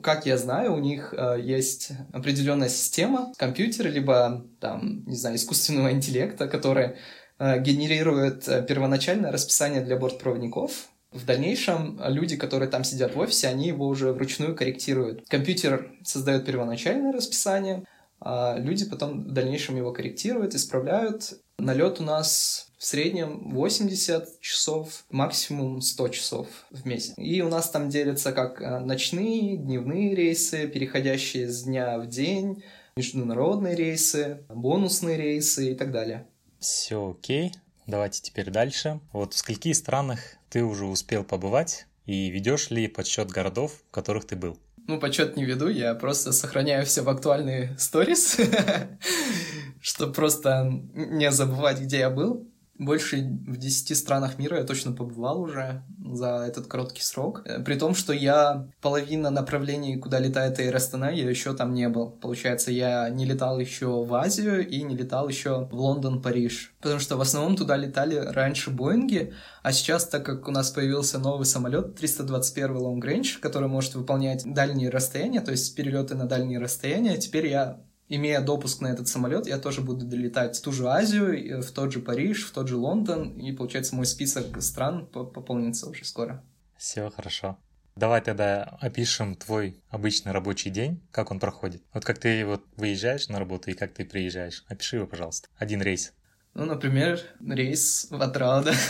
[0.00, 5.92] как я знаю, у них э, есть определенная система компьютера, либо там, не знаю, искусственного
[5.92, 6.96] интеллекта, который
[7.38, 10.88] э, генерирует э, первоначальное расписание для бортпроводников.
[11.10, 15.26] В дальнейшем люди, которые там сидят в офисе, они его уже вручную корректируют.
[15.28, 17.84] Компьютер создает первоначальное расписание,
[18.18, 21.34] а люди потом в дальнейшем его корректируют, исправляют.
[21.58, 27.14] Налет у нас в среднем 80 часов, максимум 100 часов в месяц.
[27.16, 32.64] И у нас там делятся как э, ночные, дневные рейсы, переходящие с дня в день,
[32.96, 36.26] международные рейсы, бонусные рейсы и так далее.
[36.58, 37.52] Все окей.
[37.86, 38.98] Давайте теперь дальше.
[39.12, 40.18] Вот в скольких странах
[40.50, 44.58] ты уже успел побывать и ведешь ли подсчет городов, в которых ты был?
[44.88, 48.40] Ну, подсчет не веду, я просто сохраняю все в актуальные сторис,
[49.80, 52.48] чтобы просто не забывать, где я был.
[52.82, 57.42] Больше в 10 странах мира я точно побывал уже за этот короткий срок.
[57.44, 61.88] Э, при том, что я половина направлений, куда летает Air Astana, я еще там не
[61.88, 62.10] был.
[62.10, 66.74] Получается, я не летал еще в Азию и не летал еще в Лондон, Париж.
[66.80, 71.18] Потому что в основном туда летали раньше Боинги, а сейчас, так как у нас появился
[71.18, 76.58] новый самолет 321 Long Range, который может выполнять дальние расстояния, то есть перелеты на дальние
[76.58, 77.80] расстояния, теперь я
[78.14, 81.92] имея допуск на этот самолет, я тоже буду долетать в ту же Азию, в тот
[81.92, 86.44] же Париж, в тот же Лондон, и, получается, мой список стран пополнится уже скоро.
[86.76, 87.58] Все хорошо.
[87.96, 91.82] Давай тогда опишем твой обычный рабочий день, как он проходит.
[91.92, 94.64] Вот как ты вот выезжаешь на работу и как ты приезжаешь.
[94.68, 95.48] Опиши его, пожалуйста.
[95.56, 96.12] Один рейс.
[96.54, 98.74] Ну, например, рейс в Атрада.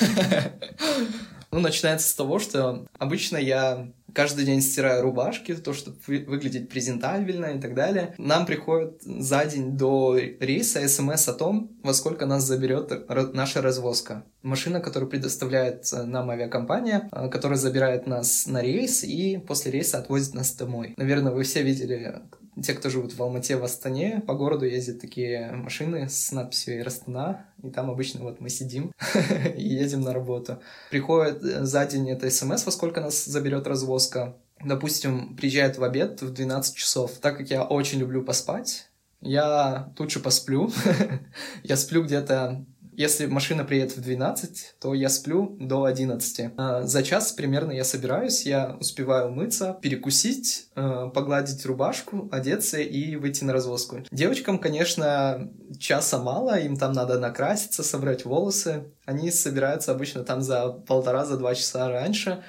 [1.54, 7.46] Ну, начинается с того, что обычно я каждый день стираю рубашки, то, чтобы выглядеть презентабельно
[7.46, 8.14] и так далее.
[8.18, 12.92] Нам приходит за день до рейса смс о том, во сколько нас заберет
[13.34, 14.24] наша развозка.
[14.42, 20.34] Машина, которую предоставляет нам авиакомпания, а, которая забирает нас на рейс и после рейса отвозит
[20.34, 20.94] нас домой.
[20.96, 22.22] Наверное, вы все видели
[22.60, 26.86] те, кто живут в Алмате, в Астане, по городу ездят такие машины с надписью «Эйр
[26.86, 28.92] Астана», и там обычно вот мы сидим
[29.56, 30.60] и едем на работу.
[30.90, 34.36] Приходит э, за день это смс, во сколько нас заберет развозка.
[34.62, 37.12] Допустим, приезжает в обед в 12 часов.
[37.20, 38.88] Так как я очень люблю поспать,
[39.22, 40.70] я лучше посплю.
[41.62, 46.52] я сплю где-то если машина приедет в 12, то я сплю до 11.
[46.56, 53.16] А за час примерно я собираюсь, я успеваю умыться, перекусить, э, погладить рубашку, одеться и
[53.16, 54.04] выйти на развозку.
[54.10, 58.92] Девочкам, конечно, часа мало, им там надо накраситься, собрать волосы.
[59.06, 62.44] Они собираются обычно там за полтора, за два часа раньше.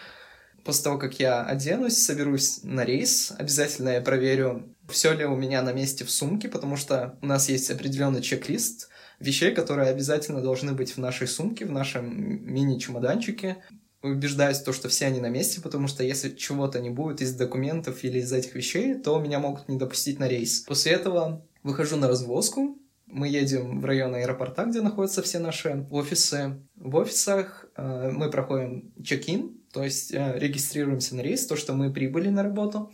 [0.65, 5.61] После того, как я оденусь, соберусь на рейс, обязательно я проверю, все ли у меня
[5.61, 8.89] на месте в сумке, потому что у нас есть определенный чек-лист,
[9.23, 13.57] вещей, которые обязательно должны быть в нашей сумке, в нашем мини-чемоданчике.
[14.01, 17.33] Убеждаюсь в том, что все они на месте, потому что если чего-то не будет из
[17.33, 20.59] документов или из этих вещей, то меня могут не допустить на рейс.
[20.61, 22.77] После этого выхожу на развозку,
[23.13, 26.59] мы едем в район аэропорта, где находятся все наши офисы.
[26.75, 31.93] В офисах э, мы проходим чек-ин, то есть э, регистрируемся на рейс, то, что мы
[31.93, 32.91] прибыли на работу.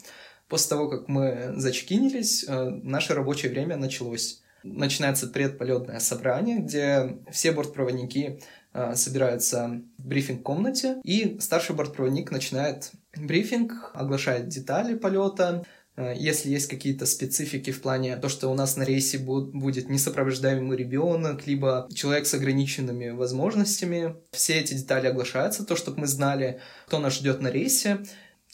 [0.50, 7.52] После того, как мы зачекинились, э, наше рабочее время началось начинается предполетное собрание, где все
[7.52, 8.42] бортпроводники
[8.74, 15.66] э, собираются в брифинг-комнате, и старший бортпроводник начинает брифинг, оглашает детали полета,
[16.00, 20.78] Э, если есть какие-то специфики в плане то, что у нас на рейсе будет несопровождаемый
[20.78, 27.00] ребенок, либо человек с ограниченными возможностями, все эти детали оглашаются, то, чтобы мы знали, кто
[27.00, 28.00] нас ждет на рейсе.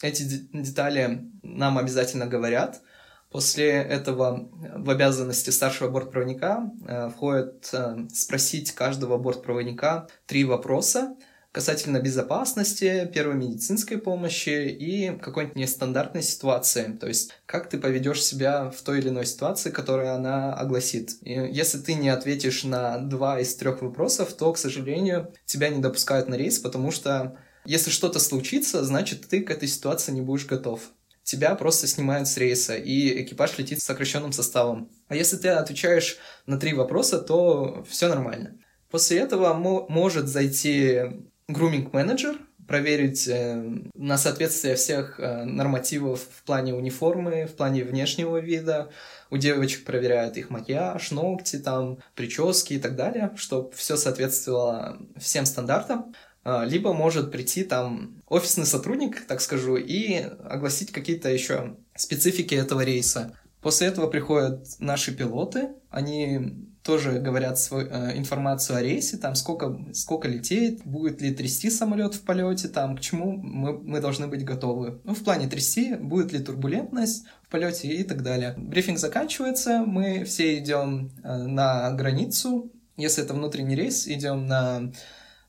[0.02, 2.82] Эти детали нам обязательно говорят.
[3.30, 11.16] После этого в обязанности старшего бортпроводника э, входит э, спросить каждого бортпроводника три вопроса,
[11.56, 16.96] касательно безопасности, первой медицинской помощи и какой-нибудь нестандартной ситуации.
[17.00, 21.16] То есть, как ты поведешь себя в той или иной ситуации, которую она огласит.
[21.22, 25.80] И если ты не ответишь на два из трех вопросов, то, к сожалению, тебя не
[25.80, 30.44] допускают на рейс, потому что если что-то случится, значит, ты к этой ситуации не будешь
[30.44, 30.92] готов
[31.26, 34.88] тебя просто снимают с рейса, и экипаж летит с сокращенным составом.
[35.08, 38.56] А если ты отвечаешь на три вопроса, то все нормально.
[38.90, 41.00] После этого может зайти
[41.48, 43.60] груминг-менеджер, проверить э,
[43.94, 48.90] на соответствие всех э, нормативов в плане униформы, в плане внешнего вида.
[49.30, 55.46] У девочек проверяют их макияж, ногти, там, прически и так далее, чтобы все соответствовало всем
[55.46, 56.14] стандартам.
[56.48, 62.82] А, либо может прийти там офисный сотрудник, так скажу, и огласить какие-то еще специфики этого
[62.82, 63.36] рейса.
[63.60, 69.76] После этого приходят наши пилоты, они тоже говорят свою э, информацию о рейсе, там сколько,
[69.92, 74.44] сколько летит, будет ли трясти самолет в полете, там к чему мы, мы должны быть
[74.44, 75.00] готовы.
[75.02, 78.54] Ну, в плане трясти, будет ли турбулентность в полете и так далее.
[78.56, 84.92] Брифинг заканчивается, мы все идем э, на границу, если это внутренний рейс, идем на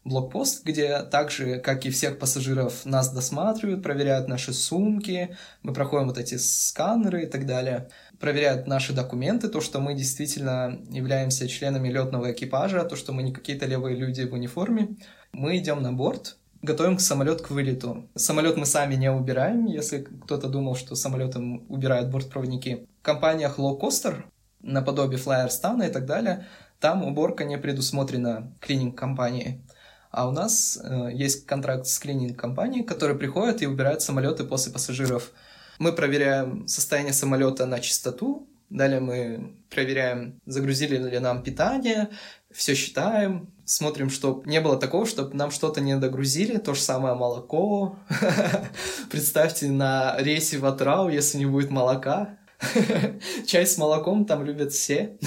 [0.07, 6.17] блокпост, где также, как и всех пассажиров, нас досматривают, проверяют наши сумки, мы проходим вот
[6.17, 7.89] эти сканеры и так далее,
[8.19, 13.33] проверяют наши документы, то, что мы действительно являемся членами летного экипажа, то, что мы не
[13.33, 14.95] какие-то левые люди в униформе.
[15.33, 18.09] Мы идем на борт, готовим самолет к вылету.
[18.15, 22.87] Самолет мы сами не убираем, если кто-то думал, что самолетом убирают бортпроводники.
[23.01, 24.23] В компаниях Low Coaster,
[24.61, 26.45] наподобие Flyerstan и так далее,
[26.79, 29.61] там уборка не предусмотрена клининг-компанией.
[30.11, 35.31] А у нас э, есть контракт с клининг-компанией, которые приходят и убирают самолеты после пассажиров.
[35.79, 42.09] Мы проверяем состояние самолета на чистоту, далее мы проверяем, загрузили ли нам питание,
[42.51, 47.15] все считаем, смотрим, чтобы не было такого, чтобы нам что-то не догрузили, то же самое
[47.15, 47.97] молоко.
[49.11, 52.37] Представьте, на рейсе в Атрау, если не будет молока,
[53.45, 55.17] чай с молоком там любят все,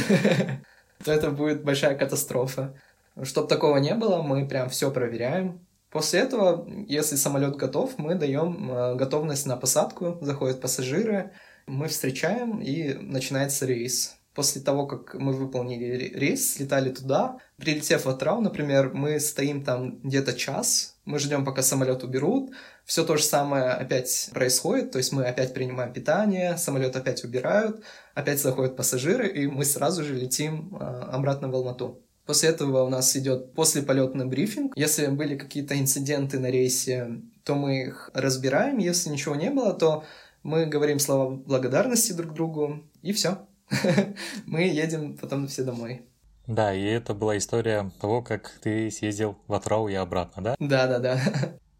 [1.04, 2.74] то это будет большая катастрофа.
[3.22, 5.66] Чтобы такого не было, мы прям все проверяем.
[5.90, 11.32] После этого, если самолет готов, мы даем э, готовность на посадку, заходят пассажиры,
[11.66, 14.16] мы встречаем и начинается рейс.
[14.32, 20.00] После того, как мы выполнили рейс, слетали туда, прилетев в Атрау, например, мы стоим там
[20.02, 22.52] где-то час, мы ждем, пока самолет уберут,
[22.84, 27.82] все то же самое опять происходит, то есть мы опять принимаем питание, самолет опять убирают,
[28.14, 32.00] опять заходят пассажиры, и мы сразу же летим э, обратно в Алмату.
[32.30, 34.74] После этого у нас идет послеполетный брифинг.
[34.76, 38.78] Если были какие-то инциденты на рейсе, то мы их разбираем.
[38.78, 40.04] Если ничего не было, то
[40.44, 43.48] мы говорим слова благодарности друг другу, и все.
[44.46, 46.02] Мы едем потом все домой.
[46.46, 50.56] Да, и это была история того, как ты съездил в Атрау и обратно, да?
[50.60, 51.20] Да, да, да.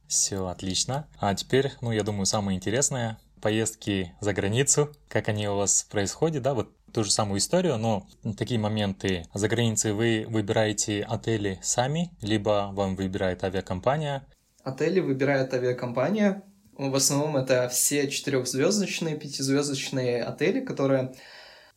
[0.09, 1.07] Все отлично.
[1.21, 6.43] А теперь, ну, я думаю, самое интересное поездки за границу, как они у вас происходят,
[6.43, 12.11] да, вот ту же самую историю, но такие моменты за границей вы выбираете отели сами,
[12.21, 14.27] либо вам выбирает авиакомпания?
[14.63, 16.43] Отели выбирает авиакомпания.
[16.77, 21.15] В основном это все четырехзвездочные, пятизвездочные отели, которые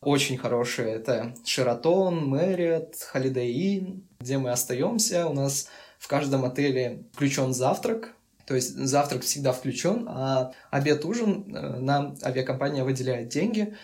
[0.00, 0.94] очень хорошие.
[0.94, 5.26] Это Шератон, Мэриот, Holiday Inn, где мы остаемся.
[5.26, 8.14] У нас в каждом отеле включен завтрак,
[8.46, 13.74] то есть завтрак всегда включен, а обед-ужин э, нам авиакомпания выделяет деньги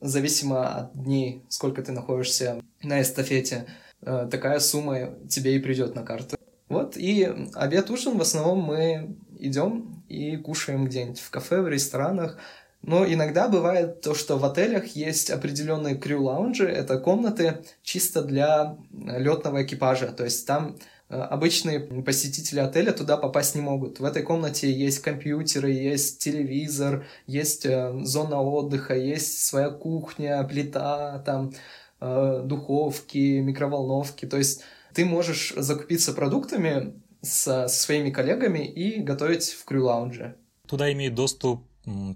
[0.00, 3.66] зависимо от дней, сколько ты находишься на эстафете,
[4.02, 6.36] э, такая сумма тебе и придет на карту.
[6.68, 12.38] Вот, и обед-ужин в основном мы идем и кушаем где-нибудь в кафе, в ресторанах.
[12.82, 19.64] Но иногда бывает то, что в отелях есть определенные крю-лаунжи, это комнаты чисто для летного
[19.64, 20.08] экипажа.
[20.08, 20.76] То есть там
[21.08, 23.98] обычные посетители отеля туда попасть не могут.
[23.98, 31.20] В этой комнате есть компьютеры, есть телевизор, есть э, зона отдыха, есть своя кухня, плита,
[31.20, 31.52] там
[32.00, 34.26] э, духовки, микроволновки.
[34.26, 34.62] То есть
[34.92, 40.36] ты можешь закупиться продуктами со, со своими коллегами и готовить в крю-лаунже.
[40.66, 41.62] Туда имеют доступ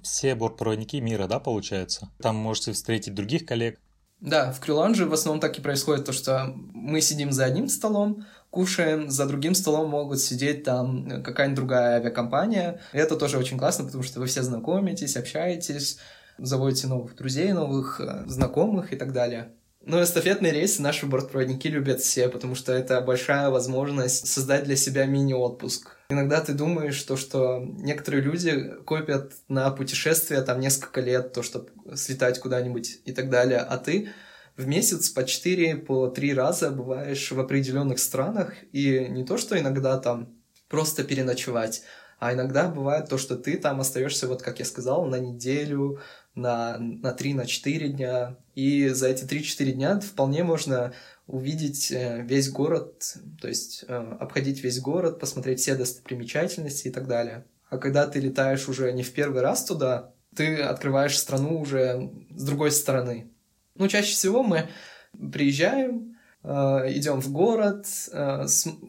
[0.02, 2.10] все бортпроводники мира, да, получается?
[2.20, 3.80] Там можете встретить других коллег.
[4.20, 8.24] Да, в крю-лаунже в основном так и происходит, то что мы сидим за одним столом,
[8.52, 12.80] кушаем, за другим столом могут сидеть там какая-нибудь другая авиакомпания.
[12.92, 15.98] И это тоже очень классно, потому что вы все знакомитесь, общаетесь.
[16.38, 19.52] заводите новых друзей, новых э, знакомых и так далее.
[19.84, 25.06] Ну, эстафетные рейсы наши бортпроводники любят все, потому что это большая возможность создать для себя
[25.06, 25.96] мини-отпуск.
[26.10, 31.70] Иногда ты думаешь, то, что некоторые люди копят на путешествия там несколько лет, то, чтобы
[31.96, 34.10] слетать куда-нибудь и так далее, а ты
[34.56, 39.58] в месяц по 4, по 3 раза бываешь в определенных странах, и не то, что
[39.58, 40.34] иногда там
[40.68, 41.82] просто переночевать,
[42.18, 46.00] а иногда бывает то, что ты там остаешься, вот как я сказал, на неделю,
[46.34, 48.36] на, на 3, на 4 дня.
[48.54, 50.92] И за эти 3-4 дня вполне можно
[51.26, 57.08] увидеть э, весь город, то есть э, обходить весь город, посмотреть все достопримечательности и так
[57.08, 57.44] далее.
[57.70, 62.44] А когда ты летаешь уже не в первый раз туда, ты открываешь страну уже с
[62.44, 63.30] другой стороны.
[63.76, 64.68] Ну, чаще всего мы
[65.32, 66.48] приезжаем, э,
[66.94, 67.86] идем в город,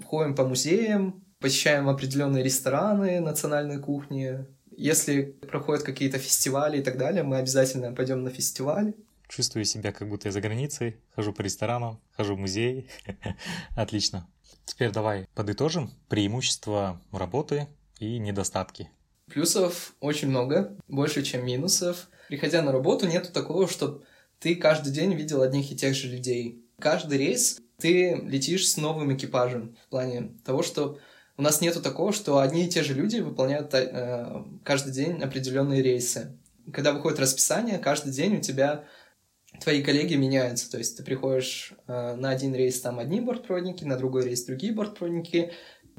[0.06, 4.46] ходим по музеям, посещаем определенные рестораны национальной кухни,
[4.78, 8.94] если проходят какие-то фестивали и так далее, мы обязательно пойдем на фестиваль.
[9.28, 12.90] Чувствую себя, как будто я за границей, хожу по ресторанам, хожу в музей.
[13.76, 14.28] Отлично.
[14.66, 17.68] Теперь давай подытожим преимущества работы
[18.00, 18.90] и недостатки.
[19.28, 22.08] Плюсов очень много, больше, чем минусов.
[22.28, 24.04] Приходя на работу, нету такого, что
[24.44, 26.62] ты каждый день видел одних и тех же людей.
[26.78, 31.00] Каждый рейс ты летишь с новым экипажем в плане того, что
[31.38, 35.82] у нас нету такого, что одни и те же люди выполняют э, каждый день определенные
[35.82, 36.38] рейсы.
[36.74, 38.84] Когда выходит расписание, каждый день у тебя
[39.62, 40.70] твои коллеги меняются.
[40.70, 44.74] То есть ты приходишь э, на один рейс там одни бортпроводники, на другой рейс другие
[44.74, 45.54] бортпроводники.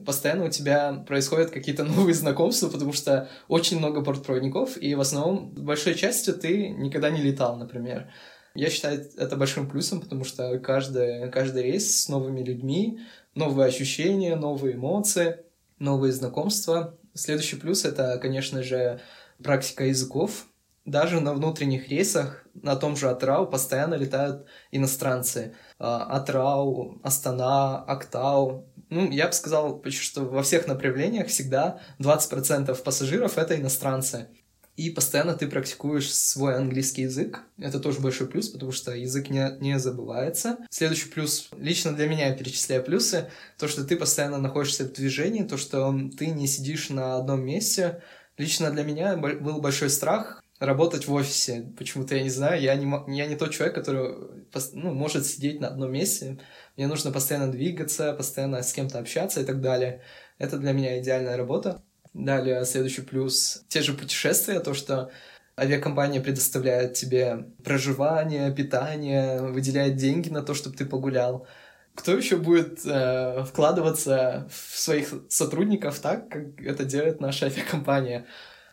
[0.05, 5.49] Постоянно у тебя происходят какие-то новые знакомства, потому что очень много бортпроводников, и в основном
[5.55, 8.11] большой частью ты никогда не летал, например.
[8.55, 13.01] Я считаю это большим плюсом, потому что каждый, каждый рейс с новыми людьми,
[13.35, 15.45] новые ощущения, новые эмоции,
[15.81, 16.97] новые знакомства.
[17.15, 19.01] Следующий плюс— это, конечно же,
[19.43, 20.47] практика языков.
[20.85, 25.57] Даже на внутренних рейсах на том же Атрау постоянно летают иностранцы.
[25.79, 28.69] А, Атрау, Астана, Актау.
[28.89, 34.29] Ну, я бы сказал, что во всех направлениях всегда 20% пассажиров— это иностранцы
[34.77, 37.43] и постоянно ты практикуешь свой английский язык.
[37.59, 40.59] Это тоже большой плюс, потому что язык не, не забывается.
[40.69, 45.45] Следующий плюс, лично для меня я перечисляю плюсы, то, что ты постоянно находишься в движении,
[45.45, 48.03] то, что ты не сидишь на одном месте.
[48.37, 51.73] Лично для меня был большой страх работать в офисе.
[51.79, 54.15] Почему-то я не знаю, я не, я не тот человек, который
[54.73, 56.39] ну, может сидеть на одном месте.
[56.77, 60.03] Мне нужно постоянно двигаться, постоянно с кем-то общаться и так далее.
[60.39, 61.83] Это для меня идеальная работа.
[62.15, 63.65] Далее следующий плюс.
[63.69, 65.11] Те же путешествия, то, что
[65.59, 71.47] авиакомпания предоставляет тебе проживание, питание, выделяет деньги на то, чтобы ты погулял.
[71.97, 78.27] Кто еще будет э, вкладываться в своих сотрудников так, как это делает наша авиакомпания?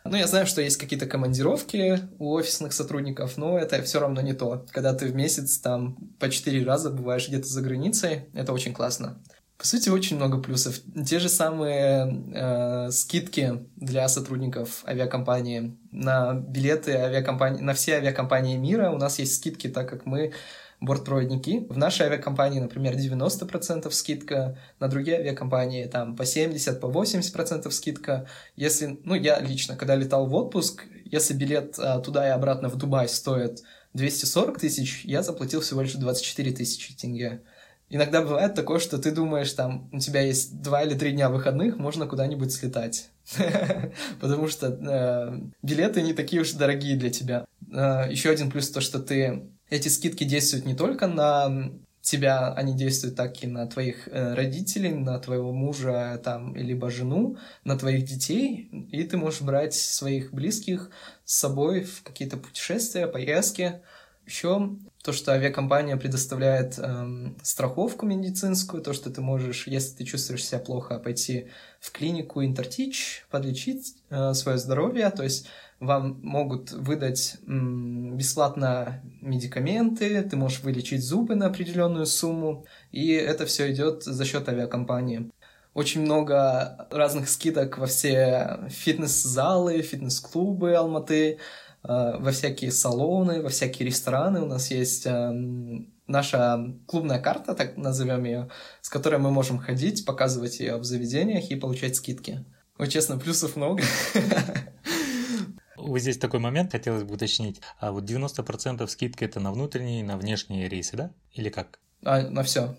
[0.04, 4.34] Ну, я знаю, что есть какие-то командировки у офисных сотрудников, но это все равно не
[4.34, 4.66] то.
[4.72, 9.22] Когда ты в месяц там по четыре раза бываешь где-то за границей, это очень классно.
[9.62, 10.80] По сути, очень много плюсов.
[11.05, 18.89] Те же самые э, скидки для сотрудников авиакомпании на билеты авиакомпании, на все авиакомпании мира.
[18.89, 20.34] У нас есть скидки, так как мы
[20.80, 21.68] бортпроводники.
[21.70, 28.28] В нашей авиакомпании, например, 90% скидка, на другие авиакомпании там по 70, по 80% скидка.
[28.55, 32.78] Если, ну, я лично, когда летал в отпуск, если билет а, туда и обратно в
[32.78, 33.62] Дубай стоит
[33.93, 37.43] 240 тысяч, я заплатил всего лишь 24 тысячи тенге.
[37.94, 41.78] Иногда бывает такое, что ты думаешь, там, у тебя есть два или три дня выходных,
[41.78, 43.10] можно куда-нибудь слетать.
[44.22, 47.46] Потому что э, билеты не такие уж дорогие для тебя.
[47.70, 49.50] Э, еще один плюс то, что ты...
[49.70, 54.94] Эти скидки действуют не только на тебя, они действуют так и на твоих э, родителей,
[54.94, 57.36] на твоего мужа там, либо жену,
[57.66, 60.92] на твоих детей, и ты можешь брать своих близких
[61.26, 63.82] с собой в какие-то путешествия, поездки.
[64.26, 70.45] Еще то, что авиакомпания предоставляет эм, страховку медицинскую, то, что ты можешь, если ты чувствуешь
[70.45, 71.47] себя плохо, пойти
[71.80, 75.47] в клинику Интертич, подлечить э, свое здоровье, то есть
[75.80, 83.47] вам могут выдать м, бесплатно медикаменты, ты можешь вылечить зубы на определенную сумму, и это
[83.47, 85.32] все идет за счет авиакомпании.
[85.74, 91.39] Очень много разных скидок во все фитнес-залы, фитнес-клубы Алматы,
[91.84, 94.41] во всякие салоны, во всякие рестораны.
[94.41, 98.49] У нас есть эм, наша клубная карта, так назовем ее,
[98.82, 102.45] с которой мы можем ходить, показывать ее в заведениях и получать скидки.
[102.77, 103.84] Вот честно, плюсов много.
[105.77, 107.59] Вот здесь такой момент хотелось бы уточнить.
[107.79, 111.11] А вот 90% скидки это на внутренние и на внешние рейсы, да?
[111.34, 111.79] Или как?
[112.03, 112.77] А, на все.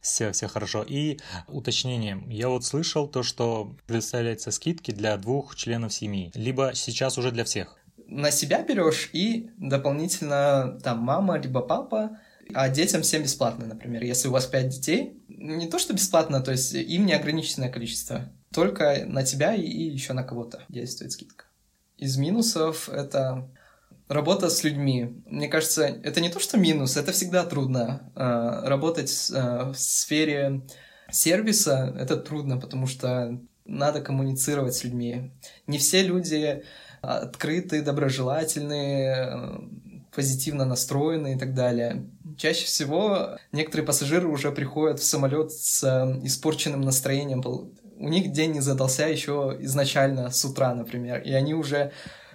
[0.00, 0.84] Все, все хорошо.
[0.86, 1.18] И
[1.48, 2.22] уточнение.
[2.26, 6.30] Я вот слышал то, что предоставляются скидки для двух членов семьи.
[6.34, 7.78] Либо сейчас уже для всех.
[8.06, 12.18] На себя берешь и дополнительно там мама либо папа,
[12.52, 14.02] а детям всем бесплатно, например.
[14.04, 18.32] Если у вас пять детей, не то что бесплатно, то есть им неограниченное количество.
[18.52, 21.46] Только на тебя и еще на кого-то действует скидка.
[21.96, 23.50] Из минусов это
[24.08, 25.22] работа с людьми.
[25.26, 28.12] Мне кажется, это не то, что минус, это всегда трудно.
[28.14, 30.62] Э, работать э, в сфере
[31.10, 35.32] сервиса это трудно, потому что надо коммуницировать с людьми.
[35.66, 36.64] Не все люди
[37.04, 39.58] открытые, доброжелательные, э,
[40.14, 42.06] позитивно настроены и так далее.
[42.36, 45.84] Чаще всего некоторые пассажиры уже приходят в самолет с
[46.22, 47.42] испорченным настроением.
[47.98, 51.92] У них день не задался еще изначально с утра, например, и они уже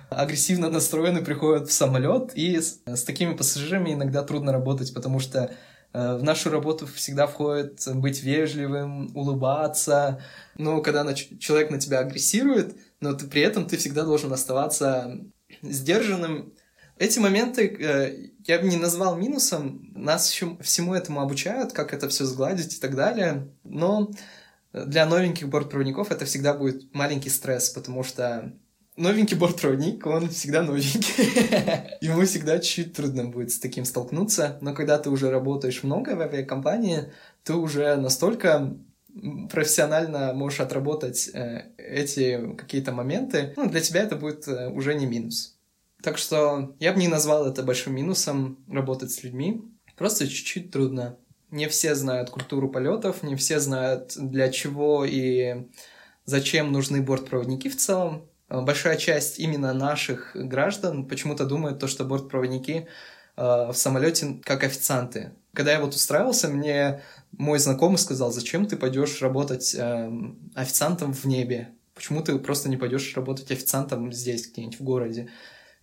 [0.09, 5.51] агрессивно настроены приходят в самолет, и с, с такими пассажирами иногда трудно работать, потому что
[5.93, 10.19] э, в нашу работу всегда входит быть вежливым, улыбаться.
[10.57, 15.19] Но когда на, человек на тебя агрессирует, но ты, при этом ты всегда должен оставаться
[15.61, 16.53] сдержанным.
[16.97, 19.91] Эти моменты э, я бы не назвал минусом.
[19.95, 23.47] Нас еще всему этому обучают, как это все сгладить и так далее.
[23.63, 24.11] Но
[24.73, 28.53] для новеньких бортпроводников это всегда будет маленький стресс, потому что
[28.97, 31.01] новенький бортпроводник, он всегда новенький.
[32.01, 36.21] Ему всегда чуть-чуть трудно будет с таким столкнуться, но когда ты уже работаешь много в
[36.21, 37.11] авиакомпании,
[37.43, 38.77] ты уже настолько
[39.49, 45.05] профессионально можешь отработать э, эти какие-то моменты, ну, для тебя это будет э, уже не
[45.05, 45.57] минус.
[46.01, 49.63] Так что я бы не назвал это большим минусом работать с людьми.
[49.97, 51.17] Просто чуть-чуть трудно.
[51.51, 55.67] Не все знают культуру полетов, не все знают, для чего и
[56.25, 58.29] зачем нужны бортпроводники в целом.
[58.49, 62.87] Э, большая часть именно наших граждан почему-то думает то, что бортпроводники
[63.35, 65.31] в самолете как официанты.
[65.53, 67.01] Когда я вот устраивался, мне
[67.31, 70.11] мой знакомый сказал, зачем ты пойдешь работать э,
[70.55, 71.73] официантом в небе?
[71.93, 75.29] Почему ты просто не пойдешь работать официантом здесь, где-нибудь в городе?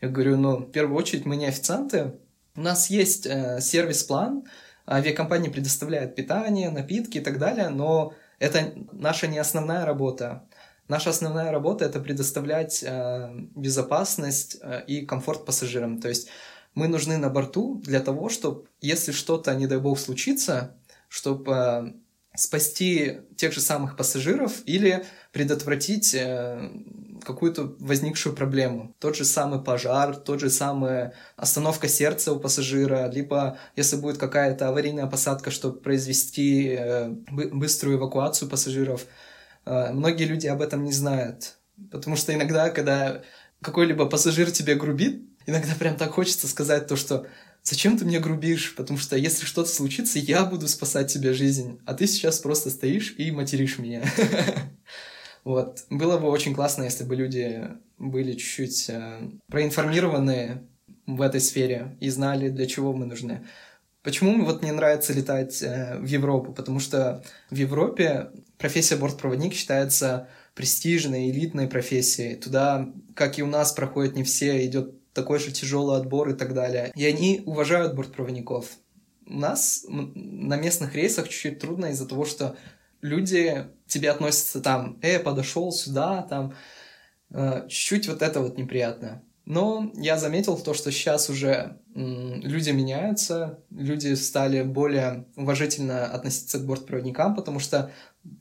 [0.00, 2.14] Я говорю, ну, в первую очередь мы не официанты,
[2.56, 4.44] у нас есть э, сервис-план,
[4.88, 10.44] авиакомпания предоставляет питание, напитки и так далее, но это наша не основная работа.
[10.88, 16.00] Наша основная работа это предоставлять э, безопасность э, и комфорт пассажирам.
[16.00, 16.28] То есть
[16.74, 20.76] мы нужны на борту для того, чтобы, если что-то, не дай бог, случится,
[21.16, 21.92] чтобы э,
[22.36, 26.70] спасти тех же самых пассажиров или предотвратить э,
[27.24, 28.94] какую-то возникшую проблему.
[28.98, 34.68] Тот же самый пожар, тот же самый остановка сердца у пассажира, либо если будет какая-то
[34.68, 39.06] аварийная посадка, чтобы произвести э, быструю эвакуацию пассажиров–
[39.66, 41.56] многие люди об этом не знают.
[41.90, 43.22] Потому что иногда, когда
[43.60, 47.26] какой-либо пассажир тебе грубит, иногда прям так хочется сказать то, что
[47.66, 51.94] зачем ты мне грубишь, потому что если что-то случится, я буду спасать тебе жизнь, а
[51.94, 54.02] ты сейчас просто стоишь и материшь меня.
[55.44, 55.84] Вот.
[55.90, 60.66] Было бы очень классно, если бы люди были чуть-чуть э, проинформированы
[61.06, 63.46] в этой сфере и знали, для чего мы нужны.
[64.02, 66.52] Почему мне вот не нравится летать э, в Европу?
[66.52, 72.34] Потому что в Европе профессия бортпроводник считается престижной, элитной профессией.
[72.34, 76.54] Туда, как и у нас, проходит не все, идет такой же тяжелый отбор и так
[76.54, 76.92] далее.
[76.94, 78.70] И они уважают бортпроводников.
[79.26, 82.56] У нас на местных рейсах чуть-чуть трудно из-за того, что
[83.00, 86.54] люди тебе относятся там, э, подошел сюда, там,
[87.30, 89.22] э, чуть-чуть вот это вот неприятно.
[89.46, 96.66] Но я заметил то, что сейчас уже люди меняются, люди стали более уважительно относиться к
[96.66, 97.92] бортпроводникам, потому что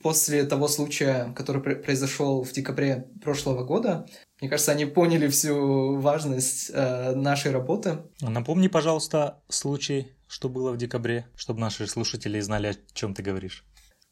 [0.02, 4.08] после того случая, который произошел в декабре прошлого года,
[4.42, 8.00] мне кажется, они поняли всю важность э, нашей работы.
[8.22, 13.64] Напомни, пожалуйста, случай, что было в декабре, чтобы наши слушатели знали, о чем ты говоришь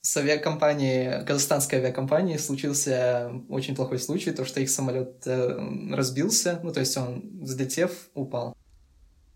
[0.05, 5.57] с авиакомпанией, казахстанской авиакомпанией случился очень плохой случай, то, что их самолет э,
[5.91, 8.53] разбился, ну, то есть он, взлетев, упал.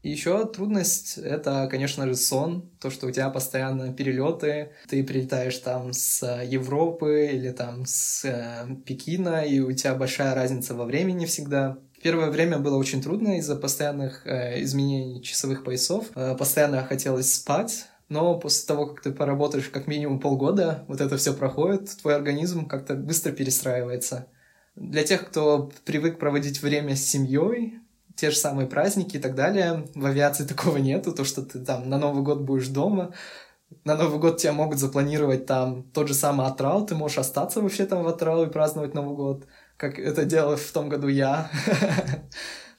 [0.07, 5.91] Еще трудность— это, конечно же, сон, то, что у тебя постоянно перелеты, ты прилетаешь там
[5.91, 11.77] с Европы или там с э, Пекина, и у тебя большая разница во времени всегда.
[12.01, 16.05] Первое время было очень трудно из-за постоянных э, изменений часовых поясов.
[16.15, 21.17] Э, постоянно хотелось спать, но после того, как ты поработаешь как минимум полгода, вот это
[21.17, 24.27] все проходит, твой организм как-то быстро перестраивается.
[24.77, 27.79] Для тех, кто привык проводить время с семьей,
[28.17, 31.89] те же самые праздники и так далее, в авиации такого нету, то, что ты там
[31.89, 33.13] на Новый год будешь дома,
[33.83, 37.85] на Новый год тебя могут запланировать там тот же самый атрал, ты можешь остаться вообще
[37.85, 39.45] там в атрал и праздновать Новый год,
[39.77, 41.49] как это делал в том году я.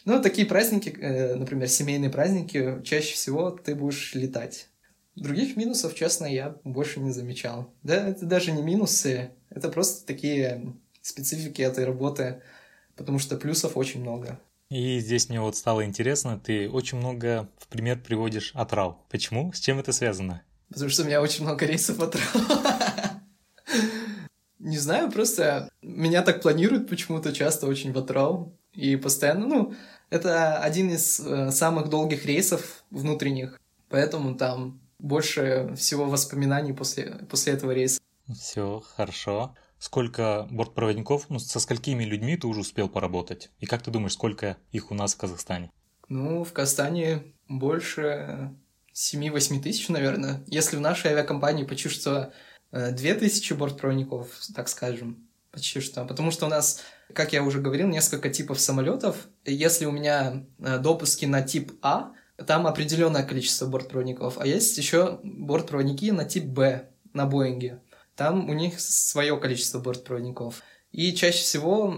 [0.05, 4.71] Ну, такие праздники, э, например, семейные праздники, чаще всего ты будешь летать.
[5.17, 7.75] Других минусов, честно, я больше не замечал.
[7.83, 12.41] Да, это даже не минусы, это просто такие специфики этой работы,
[12.97, 14.41] потому что плюсов очень много.
[14.71, 18.97] И здесь мне вот стало интересно, ты очень много в пример приводишь отрав.
[19.09, 19.51] Почему?
[19.53, 20.43] С чем это связано?
[20.69, 22.37] Потому что у меня очень много рейсов отрав.
[24.59, 28.49] Не знаю, просто меня так планируют почему-то часто очень в отрав.
[28.75, 29.75] И постоянно, ну,
[30.11, 33.59] это один из э, самых долгих рейсов внутренних.
[33.89, 38.01] Поэтому там больше всего воспоминаний после, после этого рейса.
[38.29, 39.55] Все, хорошо.
[39.79, 43.51] Сколько бортпроводников, ну, со сколькими людьми ты уже успел поработать?
[43.61, 45.71] И как ты думаешь, сколько их у нас в Казахстане?
[46.09, 48.55] Ну, в Казахстане больше
[48.95, 50.43] 7-8 тысяч, наверное.
[50.47, 52.33] Если в нашей авиакомпании почти что
[52.73, 56.05] 2000 э, бортпроводников, так скажем, почти что.
[56.05, 59.29] Потому что у нас, как я уже говорил, несколько типов самолетов.
[59.45, 62.13] Если у меня э, допуски на тип А,
[62.47, 67.81] там определенное количество бортпроводников, а есть еще бортпроводники на тип Б на Боинге.
[68.19, 70.65] Там у них свое количество бортпроводников.
[70.91, 71.95] И чаще всего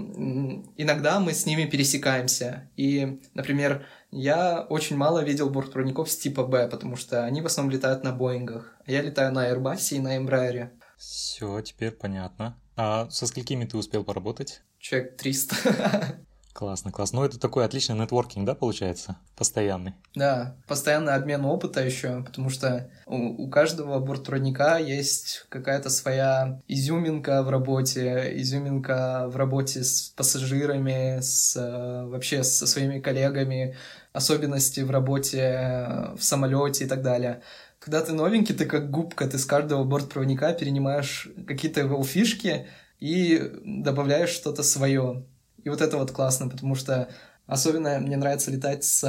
[0.76, 2.70] иногда мы с ними пересекаемся.
[2.76, 7.74] И, например, я очень мало видел бортпроводников с типа Б, потому что они в основном
[7.74, 8.76] летают на Боингах.
[8.84, 10.72] А я летаю на Airbus и на Embraer.
[10.98, 12.54] Все, теперь понятно.
[12.76, 14.60] А со сколькими ты успел поработать?
[14.78, 16.18] Человек 300.
[16.60, 17.20] Классно, классно.
[17.20, 19.16] Ну, это такой отличный нетворкинг, да, получается?
[19.34, 19.94] Постоянный.
[20.14, 27.42] Да, постоянный обмен опыта еще, потому что у, у каждого бортпроводника есть какая-то своя изюминка
[27.42, 33.74] в работе, изюминка в работе с пассажирами, с, вообще со своими коллегами,
[34.12, 37.40] особенности в работе в самолете и так далее.
[37.78, 42.66] Когда ты новенький, ты как губка, ты с каждого бортпроводника перенимаешь какие-то его фишки
[42.98, 45.24] и добавляешь что-то свое.
[45.64, 47.08] И вот это вот классно, потому что
[47.46, 49.00] особенно мне нравится летать с,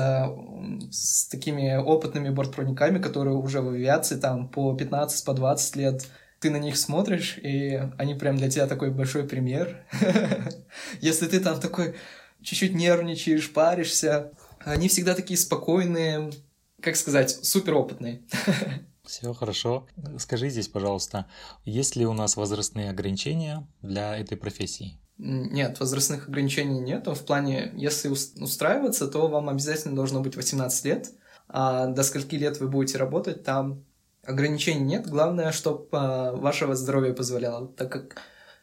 [0.91, 6.07] с такими опытными бортпроводниками, которые уже в авиации там по 15, по 20 лет.
[6.39, 9.85] Ты на них смотришь, и они прям для тебя такой большой пример.
[11.01, 11.95] Если ты там такой
[12.41, 16.31] чуть-чуть нервничаешь, паришься, они всегда такие спокойные,
[16.81, 18.23] как сказать, супер опытные.
[19.05, 19.87] Все хорошо.
[20.17, 21.27] Скажи здесь, пожалуйста,
[21.65, 25.00] есть ли у нас возрастные ограничения для этой профессии?
[25.23, 27.05] Нет, возрастных ограничений нет.
[27.05, 31.11] В плане, если устраиваться, то вам обязательно должно быть 18 лет.
[31.47, 33.83] А до скольки лет вы будете работать, там
[34.25, 35.07] ограничений нет.
[35.07, 37.67] Главное, чтобы а, вашего здоровья позволяло.
[37.67, 38.21] Так как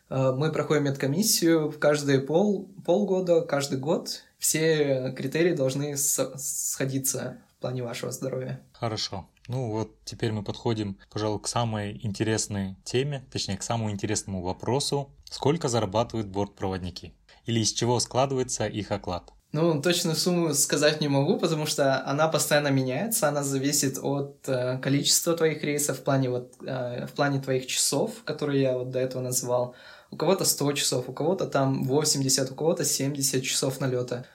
[0.09, 4.25] а, мы проходим медкомиссию каждые пол, полгода, каждый год.
[4.39, 8.61] Все критерии должны сходиться в плане вашего здоровья.
[8.73, 9.29] Хорошо.
[9.49, 15.11] Ну вот теперь мы подходим, пожалуй, к самой интересной теме, точнее к самому интересному вопросу.
[15.25, 17.15] Сколько зарабатывают бортпроводники?
[17.47, 19.33] Или из чего складывается их оклад?
[19.53, 24.79] Ну, точную сумму сказать не могу, потому что она постоянно меняется, она зависит от э,
[24.79, 28.99] количества твоих рейсов в плане, вот, э, в плане твоих часов, которые я вот до
[28.99, 29.75] этого называл.
[30.11, 34.27] У кого-то 100 часов, у кого-то там 80, у кого-то 70 часов налета.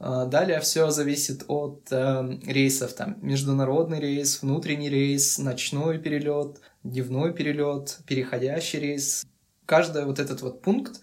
[0.00, 7.32] А, далее все зависит от э, рейсов, там, международный рейс, внутренний рейс, ночной перелет, дневной
[7.32, 9.26] перелет, переходящий рейс.
[9.66, 11.00] Каждый вот этот вот пункт,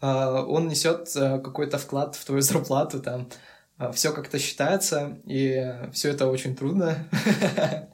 [0.00, 3.28] э, он несет какой-то вклад в твою зарплату, там,
[3.78, 7.06] э, все как-то считается, и все это очень трудно.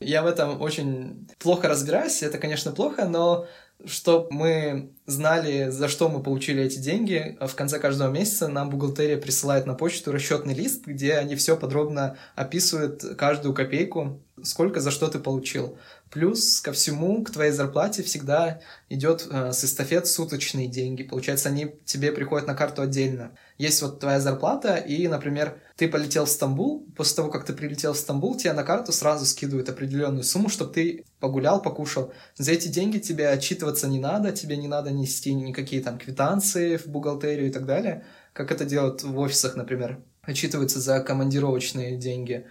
[0.00, 3.46] Я в этом очень плохо разбираюсь, это, конечно, плохо, но
[3.86, 9.16] чтобы мы знали, за что мы получили эти деньги, в конце каждого месяца нам бухгалтерия
[9.16, 15.08] присылает на почту расчетный лист, где они все подробно описывают каждую копейку, сколько за что
[15.08, 15.78] ты получил.
[16.10, 21.04] Плюс ко всему, к твоей зарплате всегда идет э, с эстафет суточные деньги.
[21.04, 23.30] Получается, они тебе приходят на карту отдельно.
[23.58, 27.92] Есть вот твоя зарплата, и, например, ты полетел в Стамбул, после того, как ты прилетел
[27.92, 32.12] в Стамбул, тебе на карту сразу скидывают определенную сумму, чтобы ты погулял, покушал.
[32.36, 36.88] За эти деньги тебе отчитываться не надо, тебе не надо нести никакие там квитанции в
[36.88, 40.00] бухгалтерию и так далее, как это делают в офисах, например.
[40.22, 42.46] Отчитываются за командировочные деньги.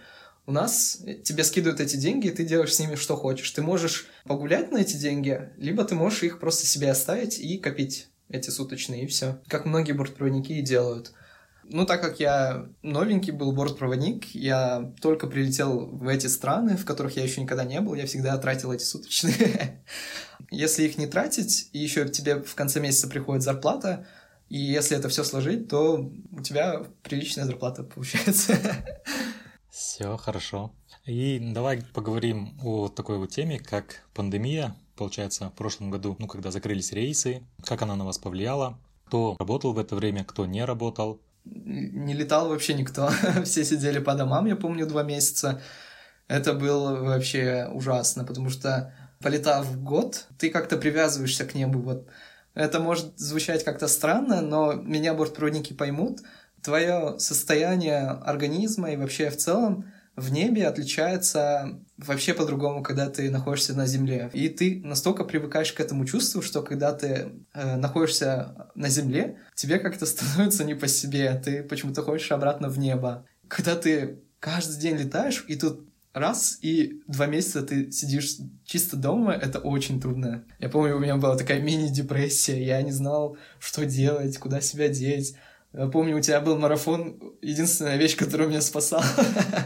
[0.46, 3.50] У нас тебе скидывают эти деньги, и ты делаешь с ними что хочешь.
[3.50, 8.08] Ты можешь погулять на эти деньги, либо ты можешь их просто себе оставить и копить
[8.28, 9.40] эти суточные, и все.
[9.48, 11.12] Как многие бортпроводники и делают.
[11.72, 17.16] Ну, так как я новенький был бортпроводник, я только прилетел в эти страны, в которых
[17.16, 19.84] я еще никогда не был, я всегда тратил эти суточные.
[20.50, 24.06] Если их не тратить, и еще тебе в конце месяца приходит зарплата,
[24.48, 28.56] и если это все сложить, то у тебя приличная зарплата получается.
[29.70, 30.72] Все хорошо.
[31.06, 34.74] И давай поговорим о такой вот теме, как пандемия.
[34.96, 39.72] Получается, в прошлом году, ну, когда закрылись рейсы, как она на вас повлияла, кто работал
[39.72, 41.20] в это время, кто не работал.
[41.44, 43.10] Не летал вообще никто.
[43.44, 45.62] Все сидели по домам, я помню, два месяца.
[46.28, 51.80] Это было вообще ужасно, потому что полетав год, ты как-то привязываешься к небу.
[51.80, 52.08] Вот
[52.54, 56.20] это может звучать как-то странно, но меня бортпроводники поймут.
[56.62, 63.74] Твое состояние организма и вообще в целом в небе отличается вообще по-другому, когда ты находишься
[63.74, 64.30] на Земле.
[64.32, 69.78] И ты настолько привыкаешь к этому чувству, что когда ты э, находишься на Земле, тебе
[69.78, 71.40] как-то становится не по себе.
[71.42, 73.24] Ты почему-то хочешь обратно в небо.
[73.48, 79.32] Когда ты каждый день летаешь, и тут раз, и два месяца ты сидишь чисто дома,
[79.32, 80.44] это очень трудно.
[80.58, 85.34] Я помню, у меня была такая мини-депрессия, я не знал, что делать, куда себя деть.
[85.72, 89.04] Помню, у тебя был марафон, единственная вещь, которая меня спасала.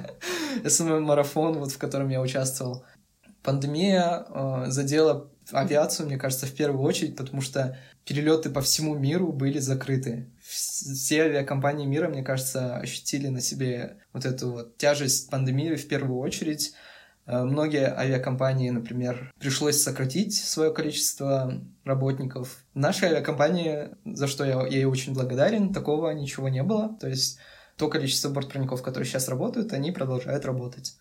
[0.65, 2.85] СММ-марафон, вот в котором я участвовал.
[3.43, 9.33] Пандемия э, задела авиацию, мне кажется, в первую очередь, потому что перелеты по всему миру
[9.33, 10.31] были закрыты.
[10.43, 16.19] Все авиакомпании мира, мне кажется, ощутили на себе вот эту вот тяжесть пандемии в первую
[16.19, 16.75] очередь.
[17.27, 22.65] Э, многие авиакомпании, например, пришлось сократить свое количество работников.
[22.75, 26.97] В нашей авиакомпании, за что я ей очень благодарен, такого ничего не было.
[27.01, 27.39] То есть
[27.77, 30.97] то количество бортпроводников, которые сейчас работают, они продолжают работать.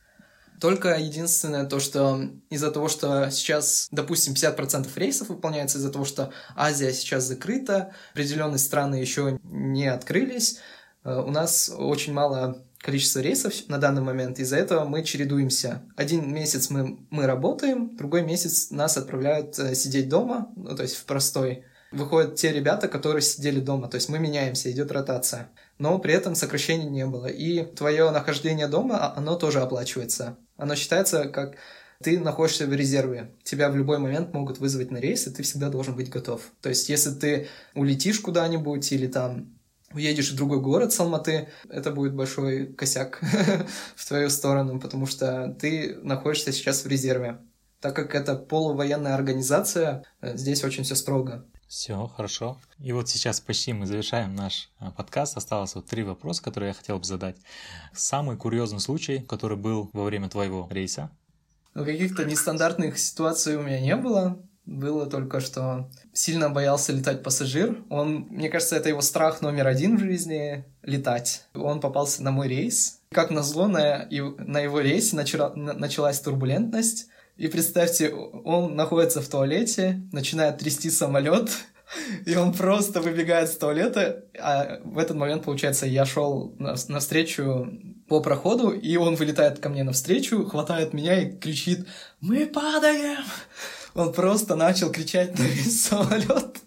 [0.59, 6.31] Только единственное то, что из-за того, что сейчас, допустим, 50% рейсов выполняется, из-за того, что
[6.55, 10.59] Азия сейчас закрыта, определенные страны еще не открылись,
[11.03, 15.81] э, у нас очень мало количество рейсов на данный момент, из-за этого мы чередуемся.
[15.95, 20.97] Один месяц мы, мы работаем, другой месяц нас отправляют э, сидеть дома, ну, то есть
[20.97, 21.63] в простой.
[21.91, 26.35] Выходят те ребята, которые сидели дома, то есть мы меняемся, идет ротация но при этом
[26.35, 27.27] сокращений не было.
[27.27, 30.37] И твое нахождение дома, а, оно тоже оплачивается.
[30.55, 31.55] Оно считается как
[32.01, 33.31] ты находишься в резерве.
[33.43, 36.41] Тебя в любой момент могут вызвать на рейс, и ты всегда должен быть готов.
[36.61, 39.52] То есть, если ты улетишь куда-нибудь или там
[39.93, 43.21] уедешь в другой город с Алматы, это будет большой косяк
[43.95, 47.39] в твою сторону, потому что ты находишься сейчас в резерве.
[47.79, 51.45] Так как это полувоенная организация, э, здесь очень все строго.
[51.67, 52.57] Все, хорошо.
[52.79, 55.35] И вот сейчас почти мы завершаем наш а, подкаст.
[55.37, 57.35] Осталось вот три вопроса, которые я хотел бы задать.
[57.93, 61.09] Самый курьезный случай, который был во время твоего рейса?
[61.73, 64.39] Ну, каких-то нестандартных ситуаций у меня не было.
[64.65, 67.83] Было только, что сильно боялся летать пассажир.
[67.89, 71.43] Он, мне кажется, это его страх номер один в жизни— летать.
[71.53, 73.01] Он попался на мой рейс.
[73.11, 77.07] Как назло, на, на его рейсе начала, началась турбулентность.
[77.35, 81.49] И представьте, он находится в туалете, начинает трясти самолет,
[82.25, 87.67] и он просто выбегает с туалета, а в этот момент, получается, я шел навстречу
[88.07, 91.87] по проходу, и он вылетает ко мне навстречу, хватает меня и кричит
[92.21, 93.25] «Мы падаем!»
[93.95, 96.63] Он просто начал кричать на весь самолет.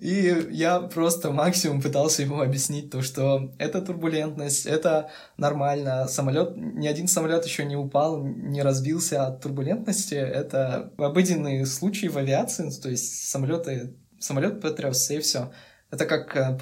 [0.00, 6.08] И я просто максимум пытался ему объяснить то, что это турбулентность, это нормально.
[6.08, 10.14] Самолет, ни один самолет еще не упал, не разбился от турбулентности.
[10.14, 15.52] Это обыденные случаи в авиации, то есть самолеты, самолет потрясся и все.
[15.90, 16.58] Это как э,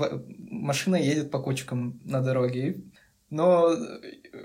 [0.51, 2.83] машина едет по кочкам на дороге.
[3.31, 3.71] Но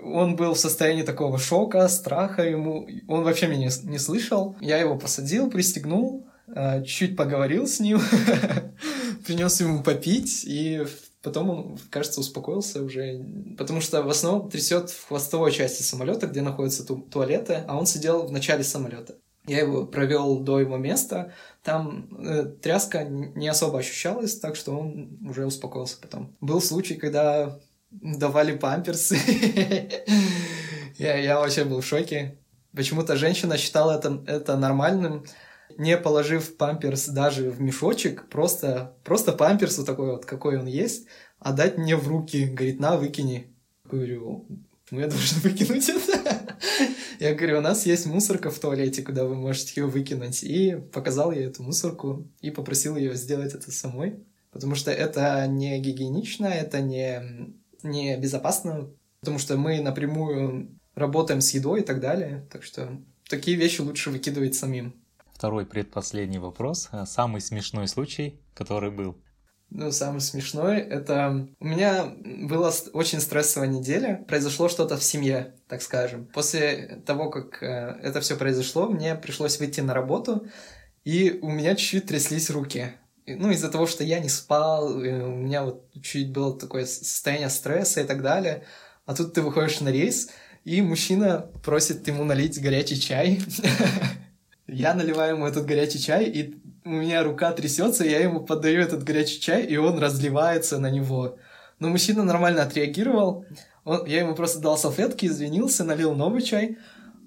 [0.04, 2.88] он был в состоянии такого шока, страха ему.
[3.08, 4.56] Он вообще меня не слышал.
[4.62, 8.00] Я его посадил, пристегнул, Э, чуть поговорил с ним,
[9.26, 10.84] принес ему попить, и
[11.22, 13.24] потом он, кажется, успокоился уже,
[13.58, 17.86] потому что в основном трясет в хвостовой части самолета, где находятся ту туалеты, а он
[17.86, 19.16] сидел в начале самолета.
[19.46, 25.20] Я его провел до его места, там э, тряска не особо ощущалась, так что он
[25.28, 26.36] уже успокоился потом.
[26.40, 27.60] Был случай, когда
[27.92, 29.18] давали памперсы.
[30.98, 32.38] я, я вообще был в шоке.
[32.76, 35.26] Почему-то женщина считала это, это нормальным,
[35.78, 41.08] не положив памперс даже в мешочек, просто, просто памперс вот такой вот, какой он есть,
[41.40, 42.46] отдать мне в руки.
[42.46, 43.56] Говорит, на, выкини.
[43.86, 44.46] Говорю,
[44.92, 46.58] ну я должен выкинуть это.
[47.20, 50.44] Я говорю, у нас есть мусорка в туалете, куда вы можете ее выкинуть.
[50.44, 54.24] И показал ей эту мусорку и попросил ее сделать это самой.
[54.52, 57.54] Потому что это не гигиенично, это не,
[57.84, 62.48] не безопасно, потому что мы напрямую работаем с едой и так далее.
[62.52, 62.90] Так что
[63.30, 64.96] такие вещи лучше выкидывать самим.
[65.34, 66.90] Второй предпоследний вопрос.
[66.92, 69.16] Э, самый смешной случай, который был?
[69.70, 71.48] Ну, самый смешной, это...
[71.60, 74.26] У меня была очень стрессовая неделя.
[74.28, 76.26] Произошло что-то в семье, так скажем.
[76.26, 80.48] После того, как э, это все произошло, мне пришлось выйти на работу,
[81.06, 82.94] и у меня чуть-чуть тряслись руки.
[83.38, 88.02] Ну, из-за того, что я не спал, у меня вот чуть было такое состояние стресса
[88.02, 88.64] и так далее.
[89.06, 90.30] А тут ты выходишь на рейс,
[90.66, 93.42] и мужчина просит ему налить горячий чай.
[94.68, 96.56] Я наливаю ему этот горячий чай, и
[96.86, 101.38] у меня рука трясется, я ему подаю этот горячий чай, и он разливается на него.
[101.80, 103.46] Но мужчина нормально отреагировал.
[103.84, 106.78] Он, я ему просто дал салфетки, извинился, налил новый чай.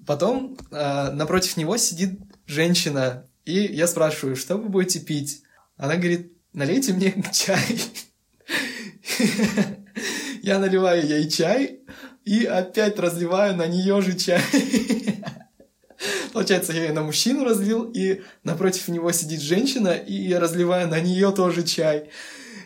[0.05, 5.43] Потом э, напротив него сидит женщина, и я спрашиваю, что вы будете пить?
[5.83, 7.77] Она говорит, налейте мне чай.
[10.41, 11.81] Я наливаю ей чай
[12.23, 14.39] и опять разливаю на нее же чай.
[16.31, 21.01] Получается, я ее на мужчину разлил, и напротив него сидит женщина, и я разливаю на
[21.01, 22.09] нее тоже чай.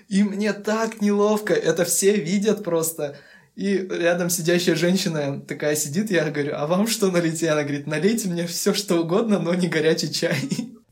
[0.10, 3.18] И мне так неловко, это все видят просто.
[3.56, 7.42] И рядом сидящая женщина такая сидит, я говорю, а вам что налить?
[7.42, 10.38] И она говорит, налейте мне все что угодно, но не горячий чай.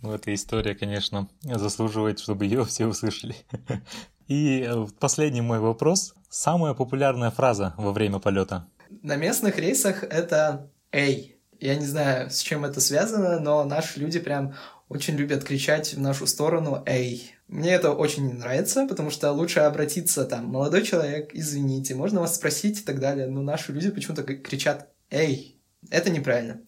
[0.05, 3.35] Ну, эта история, конечно, заслуживает, чтобы ее все услышали.
[4.27, 6.13] И э, последний мой вопрос.
[6.29, 8.67] Самая популярная фраза во время полета?
[9.01, 11.39] На местных рейсах это «Эй».
[11.59, 14.53] Я не знаю, с чем это связано, но наши люди прям
[14.89, 17.31] очень любят кричать в нашу сторону «Эй».
[17.47, 22.35] Мне это очень не нравится, потому что лучше обратиться там «Молодой человек, извините, можно вас
[22.35, 23.25] спросить?» и так далее.
[23.25, 25.59] Но наши люди почему-то кричат «Эй».
[25.89, 26.61] Это неправильно.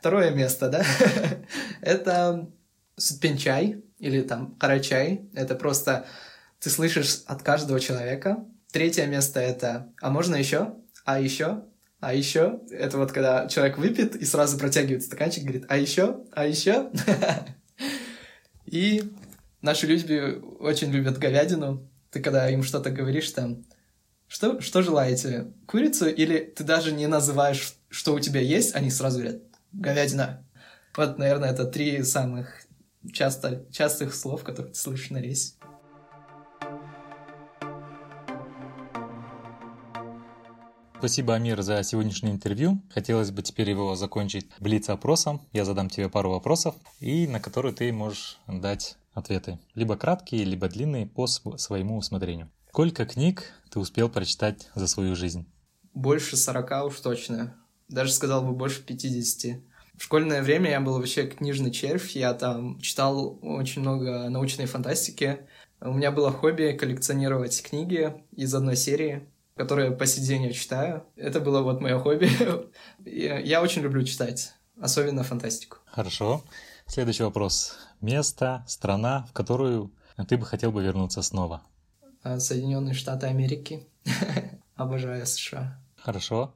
[0.00, 0.84] Второе место, да?
[1.82, 2.50] это
[3.00, 5.28] сутпенчай или там карачай.
[5.34, 6.06] Это просто
[6.58, 8.44] ты слышишь от каждого человека.
[8.72, 10.74] Третье место это «А можно еще?
[11.04, 11.64] А еще?
[12.00, 16.24] А еще?» Это вот когда человек выпьет и сразу протягивает стаканчик, говорит «А еще?
[16.32, 16.90] А еще?»
[18.66, 19.02] И
[19.62, 21.88] наши люди очень любят говядину.
[22.10, 23.64] Ты когда им что-то говоришь там,
[24.28, 25.52] что, что желаете?
[25.66, 29.42] Курицу или ты даже не называешь, что у тебя есть, они сразу говорят
[29.72, 30.46] говядина.
[30.96, 32.62] Вот, наверное, это три самых
[33.12, 35.54] часто, частых слов, которые ты слышишь на рейсе.
[40.98, 42.82] Спасибо, Амир, за сегодняшнее интервью.
[42.92, 45.40] Хотелось бы теперь его закончить блиц-опросом.
[45.50, 49.58] Я задам тебе пару вопросов, и на которые ты можешь дать ответы.
[49.74, 52.50] Либо краткие, либо длинные по своему усмотрению.
[52.68, 55.46] Сколько книг ты успел прочитать за свою жизнь?
[55.94, 57.56] Больше 40 уж точно.
[57.88, 59.58] Даже сказал бы больше 50.
[60.00, 62.16] В школьное время я был вообще книжный червь.
[62.16, 65.40] Я там читал очень много научной фантастики.
[65.78, 71.04] У меня было хобби коллекционировать книги из одной серии которые по сей день я читаю.
[71.16, 72.30] Это было вот мое хобби.
[73.44, 75.76] я очень люблю читать, особенно фантастику.
[75.84, 76.42] Хорошо.
[76.86, 77.76] Следующий вопрос.
[78.00, 79.92] Место, страна, в которую
[80.26, 81.60] ты бы хотел бы вернуться снова?
[82.22, 83.86] А, Соединенные Штаты Америки.
[84.76, 85.78] Обожаю США.
[85.94, 86.54] Хорошо.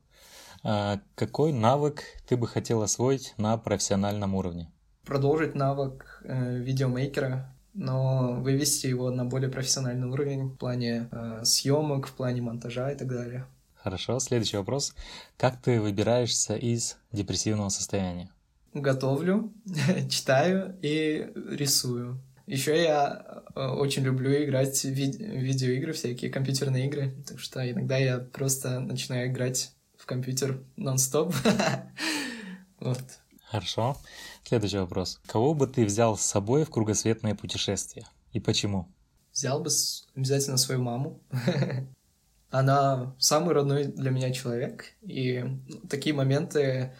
[0.64, 4.70] А какой навык ты бы хотел освоить на профессиональном уровне?
[5.04, 12.06] Продолжить навык э, видеомейкера, но вывести его на более профессиональный уровень в плане э, съемок,
[12.06, 13.44] в плане монтажа и так далее.
[13.74, 14.94] Хорошо, следующий вопрос.
[15.36, 18.30] Как ты выбираешься из депрессивного состояния?
[18.72, 19.52] Готовлю,
[20.08, 22.18] читаю и рисую.
[22.46, 27.98] Еще я э, очень люблю играть в ви- видеоигры, всякие компьютерные игры, так что иногда
[27.98, 29.73] я просто начинаю играть
[30.04, 31.34] в компьютер нон-стоп.
[32.78, 33.00] вот.
[33.46, 33.96] Хорошо.
[34.42, 35.18] Следующий вопрос.
[35.26, 38.86] Кого бы ты взял с собой в кругосветное путешествие и почему?
[39.32, 39.70] Взял бы
[40.14, 41.22] обязательно свою маму.
[42.50, 45.42] Она самый родной для меня человек, и
[45.88, 46.92] такие моменты,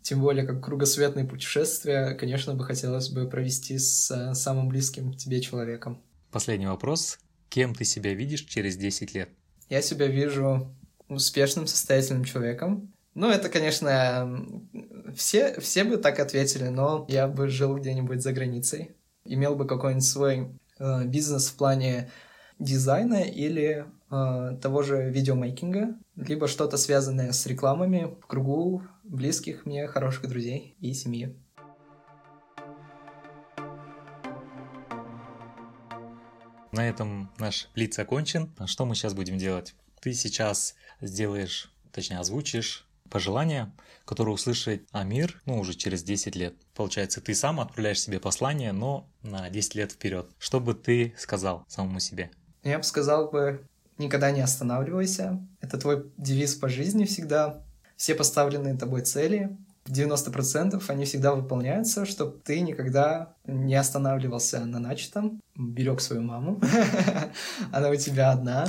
[0.00, 6.02] тем более как кругосветные путешествия, конечно бы хотелось бы провести с самым близким тебе человеком.
[6.30, 7.18] Последний вопрос.
[7.50, 9.28] Кем ты себя видишь через 10 лет?
[9.68, 10.74] Я себя вижу
[11.08, 14.46] успешным, состоятельным человеком, ну, это, конечно,
[15.14, 18.94] все, все бы так ответили, но я бы жил где-нибудь за границей,
[19.24, 22.10] имел бы какой-нибудь свой э, бизнес в плане
[22.58, 29.86] дизайна или э, того же видеомейкинга, либо что-то связанное с рекламами в кругу близких мне
[29.86, 31.34] хороших друзей и семьи.
[36.70, 38.52] На этом наш блиц окончен.
[38.58, 39.74] А что мы сейчас будем делать?
[40.00, 43.72] Ты сейчас сделаешь, точнее озвучишь пожелания,
[44.04, 46.54] которые услышит Амир, ну, уже через 10 лет.
[46.74, 50.28] Получается, ты сам отправляешь себе послание, но на 10 лет вперед.
[50.38, 52.30] Что бы ты сказал самому себе?
[52.62, 53.66] Я бы сказал бы,
[53.98, 55.40] никогда не останавливайся.
[55.60, 57.62] Это твой девиз по жизни всегда.
[57.96, 65.40] Все поставленные тобой цели, 90% они всегда выполняются, чтобы ты никогда не останавливался на начатом,
[65.54, 66.60] берег свою маму.
[67.72, 68.66] Она у тебя одна,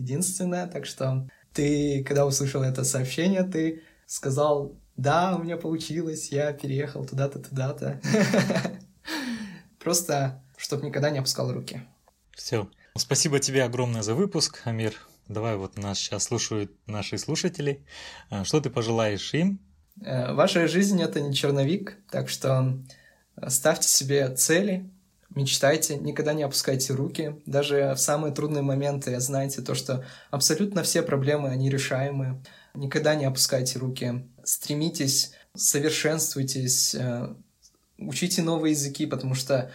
[0.00, 6.52] единственная, так что ты, когда услышал это сообщение, ты сказал, да, у меня получилось, я
[6.52, 8.00] переехал туда-то, туда-то.
[9.78, 11.82] Просто, чтобы никогда не опускал руки.
[12.32, 12.68] Все.
[12.96, 14.94] Спасибо тебе огромное за выпуск, Амир.
[15.28, 17.84] Давай вот нас сейчас слушают наши слушатели.
[18.30, 19.60] А, что ты пожелаешь им?
[20.02, 22.78] Э, ваша жизнь— это не черновик, так что
[23.48, 24.90] ставьте себе цели,
[25.34, 27.40] мечтайте, никогда не опускайте руки.
[27.46, 32.42] Даже в самые трудные моменты знайте то, что абсолютно все проблемы, они решаемы.
[32.74, 34.28] Никогда не опускайте руки.
[34.44, 37.34] Стремитесь, совершенствуйтесь, э,
[37.98, 39.70] учите новые языки, потому что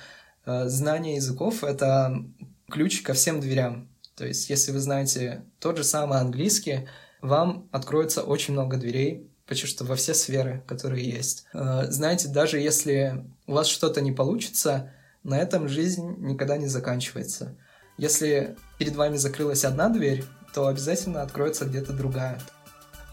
[0.45, 2.24] э, знание языков— это
[2.70, 3.89] ключ ко всем дверям.
[4.16, 6.88] То есть, если вы знаете тот же самый английский,
[7.22, 11.45] вам откроется очень много дверей, почти что во все сферы, которые есть.
[11.53, 14.91] Э, знаете, даже если у вас что-то не получится,
[15.26, 17.57] на этом жизнь никогда не заканчивается.
[17.97, 20.23] Если перед вами закрылась одна дверь,
[20.53, 22.39] то обязательно откроется где-то другая.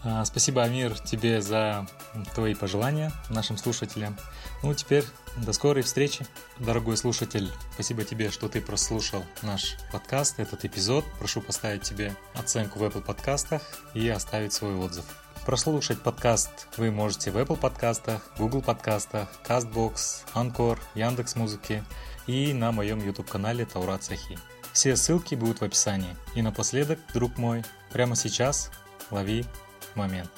[0.03, 1.87] А, спасибо, Амир, тебе за
[2.35, 4.17] твои пожелания нашим слушателям.
[4.61, 5.05] Ну, теперь
[5.37, 6.25] до скорой встречи,
[6.59, 7.49] дорогой слушатель.
[7.73, 11.05] Спасибо тебе, что ты прослушал наш подкаст, этот эпизод.
[11.17, 13.61] Прошу поставить тебе оценку в Apple подкастах
[13.93, 15.05] и оставить свой отзыв.
[15.45, 21.83] Прослушать подкаст вы можете в Apple подкастах, Google подкастах, CastBox, Anchor, Яндекс.Музыке
[22.27, 24.39] и на моем YouTube-канале Таурат Сахи.
[24.71, 26.15] Все ссылки будут в описании.
[26.33, 28.71] И напоследок, друг мой, прямо сейчас
[29.11, 29.43] лови
[29.95, 30.31] момент.